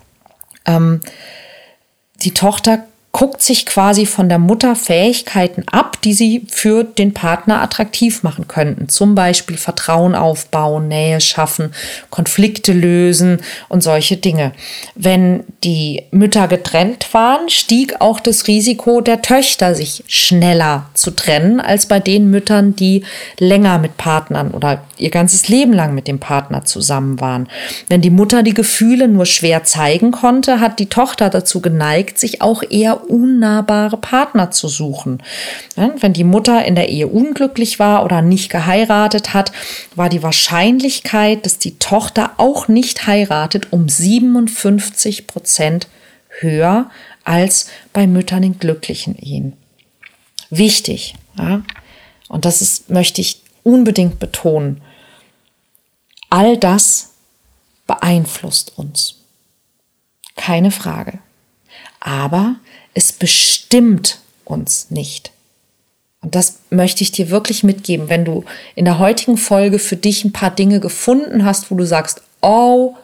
Ähm, 0.66 1.01
die 2.23 2.35
Tochter 2.35 2.85
guckt 3.14 3.42
sich 3.42 3.64
quasi 3.64 4.07
von 4.07 4.29
der 4.29 4.40
Mutter 4.40 4.74
Fähigkeiten 4.74 5.62
ab, 5.70 5.98
die 6.03 6.14
sie 6.14 6.46
für 6.48 6.83
den 6.83 7.14
Partner 7.14 7.62
attraktiv 7.62 8.24
machen 8.24 8.48
könnten. 8.48 8.88
Zum 8.88 9.14
Beispiel 9.14 9.57
Vertrauen 9.57 10.16
aufbauen, 10.16 10.88
Nähe 10.88 11.20
schaffen, 11.20 11.72
Konflikte 12.11 12.72
lösen 12.72 13.40
und 13.68 13.85
solche 13.85 14.16
Dinge. 14.16 14.50
Wenn 14.96 15.44
die 15.62 16.03
Mütter 16.11 16.48
getrennt 16.48 17.14
waren, 17.14 17.48
stieg 17.48 18.00
auch 18.00 18.18
das 18.18 18.48
Risiko 18.48 19.00
der 19.00 19.22
Töchter, 19.22 19.77
sich 19.77 20.03
schneller 20.09 20.87
zu 20.94 21.12
trennen, 21.12 21.61
als 21.61 21.87
bei 21.87 22.00
den 22.00 22.31
Müttern, 22.31 22.74
die 22.74 23.05
länger 23.38 23.79
mit 23.79 23.96
Partnern 23.96 24.50
oder 24.50 24.83
ihr 24.98 25.11
ganzes 25.11 25.46
Leben 25.46 25.72
lang 25.72 25.94
mit 25.94 26.09
dem 26.09 26.18
Partner 26.18 26.64
zusammen 26.64 27.20
waren. 27.20 27.48
Wenn 27.88 28.00
die 28.00 28.11
Mutter 28.11 28.42
die 28.42 28.55
Gefühle 28.55 29.07
nur 29.07 29.24
schwer 29.24 29.62
zeigen 29.62 30.11
konnte, 30.11 30.59
hat 30.59 30.81
die 30.81 30.88
Tochter 30.88 31.31
dazu 31.31 31.61
geneigt, 31.61 32.18
sich 32.18 32.42
auch 32.42 32.64
eher 32.68 33.04
unnahbare 33.05 33.97
Partner 33.97 34.51
zu 34.51 34.69
suchen. 34.69 35.23
wenn 35.77 36.12
die 36.12 36.25
Mutter 36.25 36.64
in 36.64 36.75
der 36.75 36.88
Ehe 36.88 37.07
unglücklich 37.07 37.79
war 37.79 38.05
oder 38.05 38.23
nicht 38.23 38.51
geheiratet 38.51 39.35
hat, 39.35 39.53
war 39.95 40.09
die 40.09 40.23
Wahrscheinlichkeit, 40.23 41.47
dass 41.47 41.59
die 41.59 41.79
Tochter 41.79 42.33
auch 42.38 42.69
nicht 42.69 43.07
heiratet, 43.07 43.69
um 43.73 43.88
57 43.88 45.27
Prozent 45.27 45.88
höher 46.40 46.90
als 47.25 47.69
bei 47.93 48.07
Müttern 48.07 48.43
in 48.43 48.59
glücklichen 48.59 49.17
Ehen. 49.17 49.55
Wichtig, 50.51 51.14
ja? 51.38 51.62
und 52.29 52.45
das 52.45 52.62
ist, 52.62 52.90
möchte 52.90 53.21
ich 53.21 53.43
unbedingt 53.62 54.19
betonen. 54.19 54.81
All 56.31 56.57
das 56.57 57.14
beeinflusst 57.87 58.77
uns. 58.77 59.17
Keine 60.37 60.71
Frage. 60.71 61.19
Aber 62.01 62.57
es 62.95 63.13
bestimmt 63.13 64.19
uns 64.45 64.91
nicht. 64.91 65.31
Und 66.21 66.35
das 66.35 66.61
möchte 66.71 67.03
ich 67.03 67.13
dir 67.13 67.29
wirklich 67.29 67.65
mitgeben, 67.65 68.09
wenn 68.09 68.25
du 68.25 68.45
in 68.75 68.87
der 68.87 68.99
heutigen 68.99 69.37
Folge 69.37 69.79
für 69.79 69.97
dich 69.97 70.25
ein 70.25 70.33
paar 70.33 70.51
Dinge 70.51 70.81
gefunden 70.81 71.45
hast, 71.45 71.71
wo 71.71 71.75
du 71.75 71.85
sagst, 71.85 72.23
oh, 72.41 72.97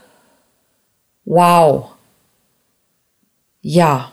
wow, 1.26 1.90
ja, 3.60 4.12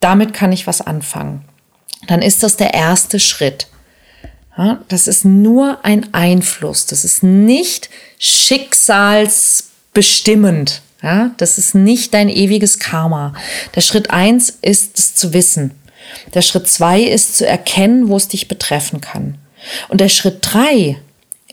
damit 0.00 0.34
kann 0.34 0.52
ich 0.52 0.66
was 0.66 0.82
anfangen. 0.82 1.46
Dann 2.06 2.20
ist 2.20 2.42
das 2.42 2.56
der 2.56 2.74
erste 2.74 3.18
Schritt. 3.18 3.68
Das 4.88 5.08
ist 5.08 5.24
nur 5.24 5.82
ein 5.84 6.12
Einfluss. 6.12 6.84
Das 6.86 7.04
ist 7.04 7.22
nicht 7.22 7.88
schicksalsbestimmend. 8.18 10.82
Ja, 11.04 11.32
das 11.36 11.58
ist 11.58 11.74
nicht 11.74 12.14
dein 12.14 12.30
ewiges 12.30 12.78
Karma. 12.78 13.34
Der 13.74 13.82
Schritt 13.82 14.08
eins 14.08 14.48
ist 14.62 14.98
es 14.98 15.14
zu 15.14 15.34
wissen. 15.34 15.72
Der 16.32 16.40
Schritt 16.40 16.66
zwei 16.66 17.02
ist 17.02 17.36
zu 17.36 17.46
erkennen, 17.46 18.08
wo 18.08 18.16
es 18.16 18.28
dich 18.28 18.48
betreffen 18.48 19.02
kann. 19.02 19.36
Und 19.90 20.00
der 20.00 20.08
Schritt 20.08 20.38
drei 20.40 20.96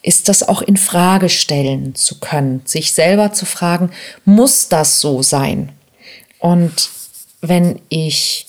ist 0.01 0.29
das 0.29 0.41
auch 0.41 0.61
in 0.61 0.77
Frage 0.77 1.27
stellen 1.27 1.95
zu 1.95 2.21
können, 2.21 2.61
sich 2.63 2.93
selber 2.93 3.33
zu 3.33 3.45
fragen, 3.45 3.91
muss 4.23 4.69
das 4.69 5.01
so 5.01 5.21
sein? 5.21 5.73
Und 6.39 6.89
wenn 7.41 7.81
ich 7.89 8.47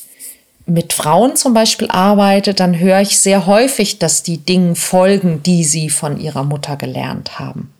mit 0.67 0.93
Frauen 0.93 1.35
zum 1.35 1.53
Beispiel 1.53 1.89
arbeite, 1.91 2.55
dann 2.55 2.79
höre 2.79 3.01
ich 3.01 3.19
sehr 3.19 3.47
häufig, 3.47 3.99
dass 3.99 4.23
die 4.23 4.39
Dinge 4.39 4.77
folgen, 4.77 5.43
die 5.43 5.65
sie 5.65 5.91
von 5.91 6.21
ihrer 6.21 6.45
Mutter 6.45 6.77
gelernt 6.77 7.41
haben. 7.41 7.73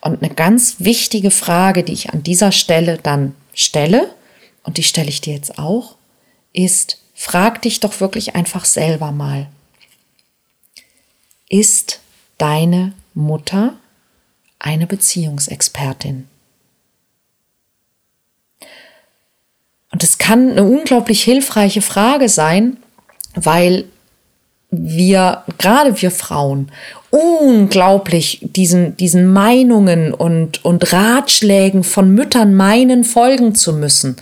Und 0.00 0.22
eine 0.22 0.34
ganz 0.34 0.76
wichtige 0.78 1.30
Frage, 1.30 1.82
die 1.82 1.92
ich 1.92 2.10
an 2.10 2.22
dieser 2.22 2.52
Stelle 2.52 2.98
dann 3.02 3.34
stelle, 3.54 4.14
und 4.62 4.76
die 4.76 4.82
stelle 4.82 5.08
ich 5.08 5.20
dir 5.20 5.34
jetzt 5.34 5.58
auch, 5.58 5.96
ist, 6.52 6.98
frag 7.14 7.62
dich 7.62 7.80
doch 7.80 8.00
wirklich 8.00 8.34
einfach 8.34 8.64
selber 8.64 9.12
mal. 9.12 9.46
Ist 11.48 12.00
deine 12.38 12.92
Mutter 13.14 13.74
eine 14.58 14.86
Beziehungsexpertin? 14.86 16.28
Und 19.92 20.04
es 20.04 20.18
kann 20.18 20.52
eine 20.52 20.64
unglaublich 20.64 21.22
hilfreiche 21.22 21.82
Frage 21.82 22.28
sein, 22.28 22.76
weil 23.34 23.86
wir, 24.70 25.44
gerade 25.58 26.00
wir 26.00 26.10
Frauen, 26.10 26.70
unglaublich 27.10 28.38
diesen, 28.42 28.96
diesen 28.96 29.26
Meinungen 29.32 30.14
und, 30.14 30.64
und 30.64 30.92
Ratschlägen 30.92 31.82
von 31.82 32.14
Müttern 32.14 32.54
meinen, 32.54 33.02
folgen 33.02 33.56
zu 33.56 33.72
müssen. 33.72 34.16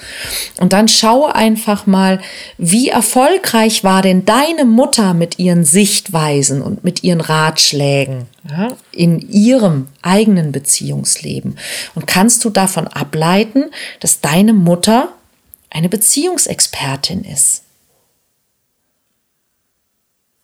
Und 0.58 0.72
dann 0.72 0.88
schau 0.88 1.26
einfach 1.26 1.86
mal, 1.86 2.18
wie 2.56 2.88
erfolgreich 2.88 3.84
war 3.84 4.00
denn 4.00 4.24
deine 4.24 4.64
Mutter 4.64 5.12
mit 5.12 5.38
ihren 5.38 5.64
Sichtweisen 5.64 6.62
und 6.62 6.82
mit 6.82 7.04
ihren 7.04 7.20
Ratschlägen 7.20 8.24
ja, 8.48 8.68
in 8.92 9.20
ihrem 9.20 9.88
eigenen 10.00 10.50
Beziehungsleben. 10.50 11.58
Und 11.94 12.06
kannst 12.06 12.42
du 12.44 12.50
davon 12.50 12.88
ableiten, 12.88 13.66
dass 14.00 14.22
deine 14.22 14.54
Mutter 14.54 15.10
eine 15.68 15.90
Beziehungsexpertin 15.90 17.22
ist? 17.24 17.64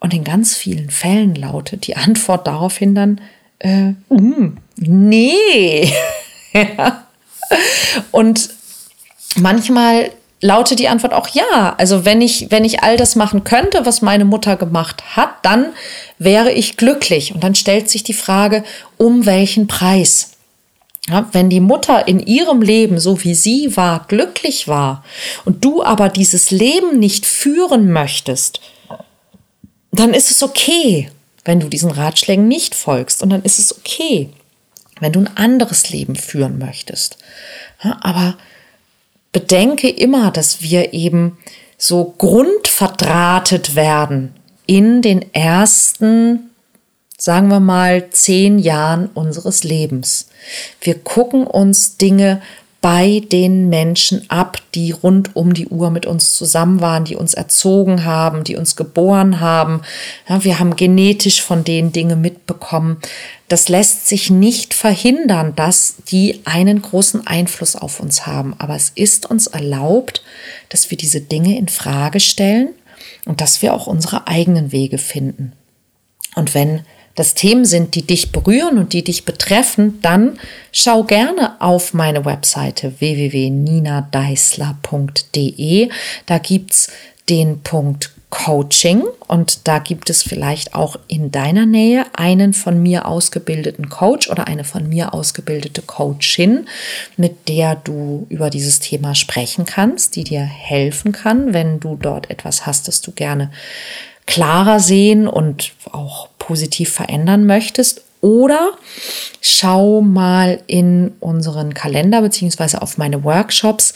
Und 0.04 0.12
in 0.12 0.22
ganz 0.22 0.54
vielen 0.54 0.90
Fällen 0.90 1.34
lautet 1.34 1.86
die 1.86 1.96
Antwort 1.96 2.46
daraufhin 2.46 2.94
dann, 2.94 3.22
äh, 3.58 3.92
mm, 4.10 4.58
nee. 4.76 5.90
Und 8.10 8.50
manchmal 9.36 10.10
lautet 10.42 10.78
die 10.78 10.88
Antwort 10.88 11.14
auch 11.14 11.28
ja. 11.28 11.74
Also 11.78 12.04
wenn 12.04 12.20
ich, 12.20 12.50
wenn 12.50 12.66
ich 12.66 12.82
all 12.82 12.98
das 12.98 13.16
machen 13.16 13.44
könnte, 13.44 13.86
was 13.86 14.02
meine 14.02 14.26
Mutter 14.26 14.56
gemacht 14.56 15.16
hat, 15.16 15.36
dann 15.40 15.72
wäre 16.18 16.52
ich 16.52 16.76
glücklich. 16.76 17.34
Und 17.34 17.42
dann 17.42 17.54
stellt 17.54 17.88
sich 17.88 18.02
die 18.02 18.12
Frage, 18.12 18.62
um 18.98 19.24
welchen 19.24 19.68
Preis? 19.68 20.32
Ja, 21.08 21.30
wenn 21.32 21.48
die 21.48 21.60
Mutter 21.60 22.06
in 22.06 22.20
ihrem 22.20 22.60
Leben, 22.60 22.98
so 22.98 23.24
wie 23.24 23.34
sie 23.34 23.74
war, 23.74 24.04
glücklich 24.06 24.68
war 24.68 25.02
und 25.46 25.64
du 25.64 25.82
aber 25.82 26.10
dieses 26.10 26.50
Leben 26.50 26.98
nicht 26.98 27.24
führen 27.24 27.90
möchtest, 27.90 28.60
dann 30.00 30.14
ist 30.14 30.30
es 30.30 30.42
okay, 30.42 31.10
wenn 31.44 31.60
du 31.60 31.68
diesen 31.68 31.90
Ratschlägen 31.90 32.48
nicht 32.48 32.74
folgst. 32.74 33.22
Und 33.22 33.30
dann 33.30 33.42
ist 33.42 33.58
es 33.58 33.76
okay, 33.76 34.30
wenn 35.00 35.12
du 35.12 35.20
ein 35.20 35.36
anderes 35.36 35.90
Leben 35.90 36.16
führen 36.16 36.58
möchtest. 36.58 37.18
Aber 37.78 38.36
bedenke 39.32 39.88
immer, 39.90 40.30
dass 40.30 40.62
wir 40.62 40.94
eben 40.94 41.38
so 41.76 42.14
grundverdrahtet 42.16 43.74
werden 43.74 44.34
in 44.66 45.02
den 45.02 45.34
ersten, 45.34 46.50
sagen 47.18 47.48
wir 47.48 47.60
mal, 47.60 48.08
zehn 48.10 48.58
Jahren 48.58 49.08
unseres 49.08 49.64
Lebens. 49.64 50.28
Wir 50.80 50.98
gucken 50.98 51.46
uns 51.46 51.98
Dinge 51.98 52.40
bei 52.84 53.22
den 53.32 53.70
Menschen 53.70 54.28
ab, 54.28 54.58
die 54.74 54.90
rund 54.90 55.34
um 55.34 55.54
die 55.54 55.68
Uhr 55.68 55.88
mit 55.88 56.04
uns 56.04 56.34
zusammen 56.34 56.82
waren, 56.82 57.06
die 57.06 57.16
uns 57.16 57.32
erzogen 57.32 58.04
haben, 58.04 58.44
die 58.44 58.56
uns 58.56 58.76
geboren 58.76 59.40
haben. 59.40 59.80
Ja, 60.28 60.44
wir 60.44 60.58
haben 60.58 60.76
genetisch 60.76 61.40
von 61.40 61.64
denen 61.64 61.92
Dinge 61.92 62.14
mitbekommen. 62.14 62.98
Das 63.48 63.70
lässt 63.70 64.06
sich 64.06 64.28
nicht 64.28 64.74
verhindern, 64.74 65.54
dass 65.56 65.94
die 66.10 66.42
einen 66.44 66.82
großen 66.82 67.26
Einfluss 67.26 67.74
auf 67.74 68.00
uns 68.00 68.26
haben. 68.26 68.54
Aber 68.58 68.76
es 68.76 68.92
ist 68.94 69.30
uns 69.30 69.46
erlaubt, 69.46 70.22
dass 70.68 70.90
wir 70.90 70.98
diese 70.98 71.22
Dinge 71.22 71.56
in 71.56 71.68
Frage 71.68 72.20
stellen 72.20 72.68
und 73.24 73.40
dass 73.40 73.62
wir 73.62 73.72
auch 73.72 73.86
unsere 73.86 74.26
eigenen 74.26 74.72
Wege 74.72 74.98
finden. 74.98 75.54
Und 76.34 76.54
wenn 76.54 76.80
das 77.14 77.34
Themen 77.34 77.64
sind, 77.64 77.94
die 77.94 78.02
dich 78.02 78.32
berühren 78.32 78.78
und 78.78 78.92
die 78.92 79.04
dich 79.04 79.24
betreffen, 79.24 80.00
dann 80.02 80.40
schau 80.72 81.04
gerne 81.04 81.60
auf 81.60 81.94
meine 81.94 82.24
Webseite 82.24 82.94
www.ninadeisler.de. 82.98 85.90
Da 86.26 86.38
gibt's 86.38 86.90
den 87.28 87.60
Punkt 87.60 88.10
Coaching 88.34 89.04
und 89.28 89.68
da 89.68 89.78
gibt 89.78 90.10
es 90.10 90.24
vielleicht 90.24 90.74
auch 90.74 90.96
in 91.06 91.30
deiner 91.30 91.66
Nähe 91.66 92.04
einen 92.14 92.52
von 92.52 92.82
mir 92.82 93.06
ausgebildeten 93.06 93.88
Coach 93.88 94.28
oder 94.28 94.48
eine 94.48 94.64
von 94.64 94.88
mir 94.88 95.14
ausgebildete 95.14 95.82
Coachin, 95.82 96.66
mit 97.16 97.48
der 97.48 97.76
du 97.76 98.26
über 98.30 98.50
dieses 98.50 98.80
Thema 98.80 99.14
sprechen 99.14 99.66
kannst, 99.66 100.16
die 100.16 100.24
dir 100.24 100.40
helfen 100.40 101.12
kann, 101.12 101.52
wenn 101.52 101.78
du 101.78 101.94
dort 101.94 102.28
etwas 102.28 102.66
hast, 102.66 102.88
das 102.88 103.02
du 103.02 103.12
gerne 103.12 103.52
klarer 104.26 104.80
sehen 104.80 105.28
und 105.28 105.72
auch 105.92 106.28
positiv 106.38 106.90
verändern 106.90 107.46
möchtest. 107.46 108.02
Oder 108.20 108.70
schau 109.42 110.00
mal 110.00 110.62
in 110.66 111.12
unseren 111.20 111.74
Kalender 111.74 112.22
beziehungsweise 112.22 112.80
auf 112.80 112.96
meine 112.96 113.22
Workshops. 113.22 113.92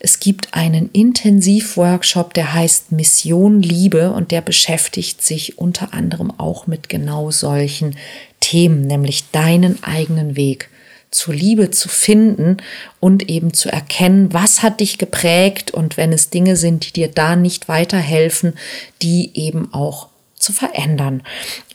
Es 0.00 0.18
gibt 0.18 0.52
einen 0.52 0.90
Intensivworkshop, 0.92 2.34
der 2.34 2.54
heißt 2.54 2.90
Mission 2.90 3.62
Liebe 3.62 4.10
und 4.10 4.32
der 4.32 4.40
beschäftigt 4.40 5.22
sich 5.22 5.58
unter 5.58 5.94
anderem 5.94 6.32
auch 6.38 6.66
mit 6.66 6.88
genau 6.88 7.30
solchen 7.30 7.96
Themen, 8.40 8.88
nämlich 8.88 9.30
deinen 9.30 9.80
eigenen 9.84 10.34
Weg 10.34 10.70
zur 11.10 11.34
Liebe 11.34 11.70
zu 11.70 11.88
finden 11.88 12.58
und 13.00 13.28
eben 13.28 13.54
zu 13.54 13.70
erkennen, 13.70 14.32
was 14.32 14.62
hat 14.62 14.80
dich 14.80 14.98
geprägt 14.98 15.70
und 15.70 15.96
wenn 15.96 16.12
es 16.12 16.30
Dinge 16.30 16.56
sind, 16.56 16.86
die 16.86 16.92
dir 16.92 17.08
da 17.08 17.36
nicht 17.36 17.68
weiterhelfen, 17.68 18.54
die 19.00 19.30
eben 19.34 19.72
auch 19.72 20.08
zu 20.34 20.52
verändern. 20.52 21.22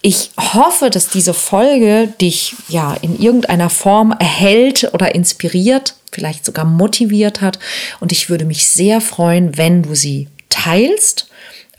Ich 0.01 0.31
hoffe, 0.39 0.89
dass 0.89 1.09
diese 1.09 1.33
Folge 1.33 2.07
dich 2.21 2.55
ja 2.69 2.93
in 3.01 3.19
irgendeiner 3.19 3.69
Form 3.69 4.11
erhält 4.11 4.89
oder 4.93 5.15
inspiriert, 5.15 5.95
vielleicht 6.11 6.45
sogar 6.45 6.65
motiviert 6.65 7.41
hat 7.41 7.59
und 7.99 8.11
ich 8.11 8.29
würde 8.29 8.45
mich 8.45 8.67
sehr 8.67 9.01
freuen, 9.01 9.57
wenn 9.57 9.83
du 9.83 9.95
sie 9.95 10.27
teilst 10.49 11.27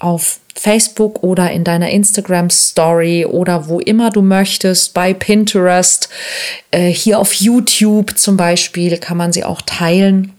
auf 0.05 0.41
Facebook 0.55 1.23
oder 1.23 1.51
in 1.51 1.65
deiner 1.65 1.91
Instagram 1.91 2.51
Story 2.51 3.25
oder 3.25 3.69
wo 3.69 3.81
immer 3.81 4.11
du 4.11 4.23
möchtest, 4.23 4.95
bei 4.95 5.15
Pinterest, 5.15 6.09
äh, 6.71 6.89
hier 6.89 7.19
auf 7.19 7.33
YouTube 7.35 8.17
zum 8.17 8.37
Beispiel 8.37 8.99
kann 8.99 9.17
man 9.17 9.33
sie 9.33 9.45
auch 9.45 9.63
teilen 9.63 10.33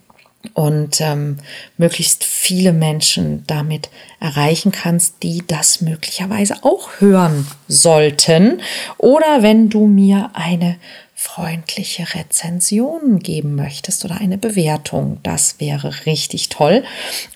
und 0.54 1.02
ähm, 1.02 1.38
möglichst 1.78 2.24
viele 2.24 2.72
Menschen 2.72 3.44
damit 3.48 3.90
erreichen 4.20 4.72
kannst, 4.72 5.24
die 5.24 5.44
das 5.46 5.82
möglicherweise 5.82 6.64
auch 6.64 6.90
hören 7.00 7.48
sollten. 7.68 8.62
Oder 9.00 9.42
wenn 9.42 9.70
du 9.70 9.88
mir 9.88 10.30
eine 10.34 10.78
freundliche 11.16 12.14
Rezension 12.14 13.20
geben 13.20 13.56
möchtest 13.56 14.06
oder 14.06 14.18
eine 14.18 14.38
Bewertung, 14.38 15.18
das 15.24 15.60
wäre 15.60 16.06
richtig 16.06 16.50
toll. 16.50 16.84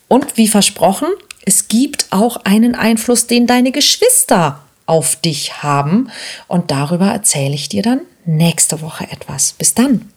Und 0.07 0.37
wie 0.37 0.47
versprochen, 0.47 1.07
es 1.45 1.67
gibt 1.67 2.07
auch 2.11 2.37
einen 2.45 2.75
Einfluss, 2.75 3.27
den 3.27 3.47
deine 3.47 3.71
Geschwister 3.71 4.61
auf 4.85 5.15
dich 5.15 5.61
haben. 5.63 6.09
Und 6.47 6.71
darüber 6.71 7.07
erzähle 7.07 7.55
ich 7.55 7.69
dir 7.69 7.83
dann 7.83 8.01
nächste 8.25 8.81
Woche 8.81 9.09
etwas. 9.11 9.53
Bis 9.53 9.73
dann. 9.73 10.11